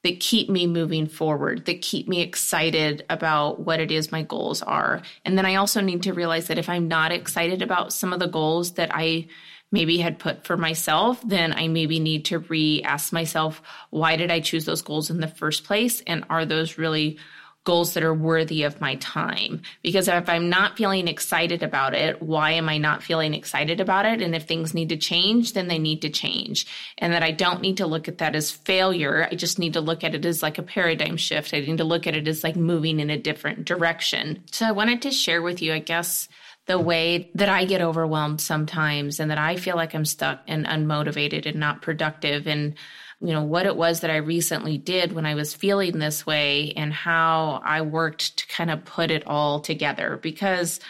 that 0.04 0.20
keep 0.20 0.50
me 0.50 0.68
moving 0.68 1.08
forward, 1.08 1.66
that 1.66 1.82
keep 1.82 2.08
me 2.08 2.22
excited 2.22 3.06
about 3.10 3.60
what 3.62 3.80
it 3.80 3.90
is 3.90 4.12
my 4.12 4.22
goals 4.22 4.62
are. 4.62 5.02
And 5.24 5.38
then 5.38 5.46
I 5.46 5.56
also 5.56 5.82
need 5.82 6.04
to 6.04 6.14
realize 6.14 6.48
that 6.48 6.58
if 6.58 6.70
I'm 6.70 6.88
not 6.88 7.12
excited 7.12 7.62
about 7.62 7.94
some 7.94 8.12
of 8.12 8.20
the 8.20 8.28
goals 8.28 8.74
that 8.74 8.92
I 8.94 9.28
maybe 9.72 9.98
had 9.98 10.20
put 10.20 10.46
for 10.46 10.56
myself, 10.58 11.22
then 11.26 11.54
I 11.54 11.68
maybe 11.68 12.00
need 12.00 12.26
to 12.26 12.40
re 12.40 12.84
ask 12.84 13.12
myself, 13.12 13.62
why 13.90 14.18
did 14.18 14.30
I 14.30 14.40
choose 14.40 14.66
those 14.66 14.84
goals 14.84 15.10
in 15.10 15.20
the 15.20 15.28
first 15.28 15.64
place? 15.64 16.02
And 16.06 16.26
are 16.30 16.46
those 16.46 16.78
really 16.78 17.18
goals 17.64 17.94
that 17.94 18.04
are 18.04 18.14
worthy 18.14 18.64
of 18.64 18.82
my 18.82 18.96
time. 18.96 19.62
Because 19.82 20.08
if 20.08 20.28
I'm 20.28 20.50
not 20.50 20.78
feeling 20.78 21.08
excited 21.08 21.64
about 21.64 21.94
it, 21.94 22.22
why 22.22 22.52
am 22.52 22.68
I 22.68 22.78
not 22.78 23.04
feeling 23.04 23.34
excited 23.34 23.80
about 23.80 24.06
it? 24.06 24.22
And 24.22 24.36
if 24.36 24.44
things 24.44 24.74
need 24.74 24.90
to 24.90 24.98
change, 24.98 25.54
then 25.54 25.70
they 25.70 25.80
need 25.80 26.02
to 26.02 26.10
change. 26.10 26.68
And 26.98 27.14
that 27.14 27.24
I 27.24 27.32
don't 27.32 27.62
need 27.62 27.78
to 27.78 27.88
look 27.88 28.08
at 28.08 28.18
that 28.18 28.36
as 28.36 28.52
failure. 28.52 29.28
I 29.32 29.36
just 29.36 29.60
need 29.60 29.74
to 29.74 29.82
look 29.82 30.04
at 30.04 30.14
it 30.14 30.26
as 30.26 30.44
like 30.44 30.58
a 30.58 30.64
paradigm 30.64 31.16
shift. 31.16 31.54
I 31.54 31.62
need 31.62 31.78
to 31.78 31.84
look 31.84 32.06
at 32.06 32.16
it 32.16 32.28
as 32.28 32.44
like 32.44 32.56
moving 32.56 33.00
in 33.00 33.10
a 33.10 33.18
different 33.18 33.66
direction. 33.66 34.44
So 34.52 34.66
I 34.66 34.72
wanted 34.72 35.02
to 35.04 35.12
share 35.12 35.42
with 35.42 35.62
you, 35.62 35.74
I 35.74 35.80
guess, 35.80 36.28
the 36.66 36.80
way 36.80 37.30
that 37.36 37.50
I 37.50 37.66
get 37.66 37.82
overwhelmed 37.82 38.40
sometimes 38.40 39.20
and 39.20 39.32
that 39.32 39.38
I 39.38 39.58
feel 39.58 39.76
like 39.76 39.94
I'm 39.94 40.06
stuck 40.06 40.42
and 40.48 40.66
unmotivated 40.66 41.46
and 41.46 41.60
not 41.60 41.82
productive 41.82 42.48
and 42.48 42.76
you 43.24 43.32
know, 43.32 43.44
what 43.44 43.66
it 43.66 43.78
was 43.78 44.02
that 44.02 44.12
I 44.12 44.18
recently 44.18 44.78
did 44.78 45.14
when 45.14 45.26
I 45.26 45.36
was 45.36 45.54
feeling 45.54 45.98
this 45.98 46.26
way 46.26 46.74
and 46.76 46.92
how 46.92 47.62
I 47.64 47.80
worked 47.82 48.38
to 48.38 48.48
kind 48.48 48.70
of 48.70 48.84
put 48.84 49.12
it 49.12 49.26
all 49.26 49.62
together. 49.62 50.20
Because, 50.22 50.82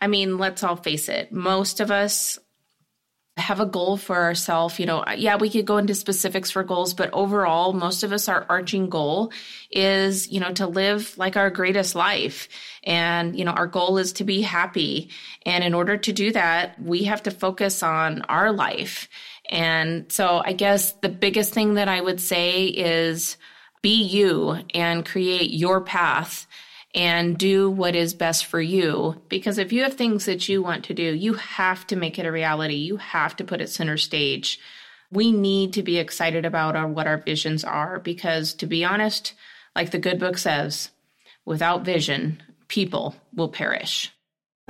I 0.00 0.06
mean, 0.06 0.38
let's 0.38 0.62
all 0.62 0.76
face 0.76 1.08
it, 1.08 1.32
most 1.32 1.80
of 1.80 1.90
us 1.90 2.38
have 3.36 3.58
a 3.58 3.66
goal 3.66 3.96
for 3.96 4.14
ourselves. 4.14 4.78
You 4.78 4.86
know, 4.86 5.04
yeah, 5.16 5.34
we 5.34 5.50
could 5.50 5.66
go 5.66 5.78
into 5.78 5.96
specifics 5.96 6.52
for 6.52 6.62
goals, 6.62 6.94
but 6.94 7.12
overall, 7.12 7.72
most 7.72 8.04
of 8.04 8.12
us, 8.12 8.28
our 8.28 8.46
arching 8.48 8.88
goal 8.88 9.32
is, 9.72 10.30
you 10.30 10.38
know, 10.38 10.52
to 10.52 10.68
live 10.68 11.18
like 11.18 11.36
our 11.36 11.50
greatest 11.50 11.96
life. 11.96 12.48
And, 12.84 13.36
you 13.36 13.44
know, 13.44 13.50
our 13.50 13.66
goal 13.66 13.98
is 13.98 14.12
to 14.14 14.24
be 14.24 14.42
happy. 14.42 15.10
And 15.44 15.64
in 15.64 15.74
order 15.74 15.96
to 15.96 16.12
do 16.12 16.30
that, 16.30 16.80
we 16.80 17.04
have 17.04 17.24
to 17.24 17.32
focus 17.32 17.82
on 17.82 18.22
our 18.22 18.52
life 18.52 19.08
and 19.50 20.10
so 20.10 20.42
I 20.44 20.52
guess 20.52 20.92
the 20.92 21.08
biggest 21.08 21.52
thing 21.52 21.74
that 21.74 21.88
I 21.88 22.00
would 22.00 22.20
say 22.20 22.64
is 22.64 23.36
be 23.82 24.02
you 24.02 24.58
and 24.72 25.04
create 25.04 25.50
your 25.50 25.80
path 25.82 26.46
and 26.94 27.36
do 27.36 27.70
what 27.70 27.94
is 27.94 28.14
best 28.14 28.46
for 28.46 28.60
you. 28.60 29.20
Because 29.28 29.58
if 29.58 29.72
you 29.72 29.82
have 29.82 29.94
things 29.94 30.26
that 30.26 30.48
you 30.48 30.62
want 30.62 30.84
to 30.84 30.94
do, 30.94 31.02
you 31.02 31.34
have 31.34 31.86
to 31.88 31.96
make 31.96 32.18
it 32.18 32.26
a 32.26 32.32
reality. 32.32 32.76
You 32.76 32.96
have 32.96 33.36
to 33.36 33.44
put 33.44 33.60
it 33.60 33.68
center 33.68 33.96
stage. 33.96 34.60
We 35.10 35.32
need 35.32 35.72
to 35.74 35.82
be 35.82 35.98
excited 35.98 36.44
about 36.44 36.76
our, 36.76 36.88
what 36.88 37.06
our 37.06 37.18
visions 37.18 37.64
are 37.64 37.98
because, 37.98 38.54
to 38.54 38.66
be 38.66 38.84
honest, 38.84 39.34
like 39.76 39.90
the 39.90 39.98
good 39.98 40.18
book 40.18 40.38
says, 40.38 40.90
without 41.44 41.84
vision, 41.84 42.42
people 42.68 43.16
will 43.34 43.48
perish. 43.48 44.12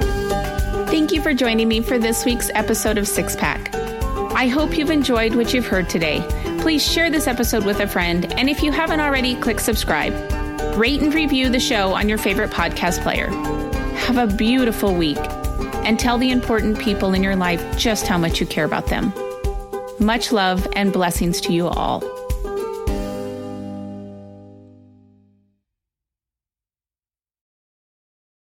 Thank 0.00 1.12
you 1.12 1.22
for 1.22 1.34
joining 1.34 1.68
me 1.68 1.80
for 1.80 1.98
this 1.98 2.24
week's 2.24 2.50
episode 2.54 2.98
of 2.98 3.06
Six 3.06 3.36
Pack. 3.36 3.83
I 4.34 4.48
hope 4.48 4.76
you've 4.76 4.90
enjoyed 4.90 5.36
what 5.36 5.54
you've 5.54 5.66
heard 5.66 5.88
today. 5.88 6.20
Please 6.60 6.84
share 6.84 7.08
this 7.08 7.28
episode 7.28 7.64
with 7.64 7.78
a 7.78 7.86
friend, 7.86 8.32
and 8.32 8.50
if 8.50 8.64
you 8.64 8.72
haven't 8.72 8.98
already, 8.98 9.36
click 9.36 9.60
subscribe. 9.60 10.12
Rate 10.76 11.00
and 11.00 11.14
review 11.14 11.48
the 11.48 11.60
show 11.60 11.94
on 11.94 12.08
your 12.08 12.18
favorite 12.18 12.50
podcast 12.50 13.00
player. 13.02 13.28
Have 13.94 14.18
a 14.18 14.26
beautiful 14.26 14.92
week, 14.92 15.20
and 15.84 16.00
tell 16.00 16.18
the 16.18 16.32
important 16.32 16.80
people 16.80 17.14
in 17.14 17.22
your 17.22 17.36
life 17.36 17.78
just 17.78 18.08
how 18.08 18.18
much 18.18 18.40
you 18.40 18.46
care 18.46 18.64
about 18.64 18.88
them. 18.88 19.12
Much 20.00 20.32
love 20.32 20.66
and 20.74 20.92
blessings 20.92 21.40
to 21.42 21.52
you 21.52 21.68
all. 21.68 22.02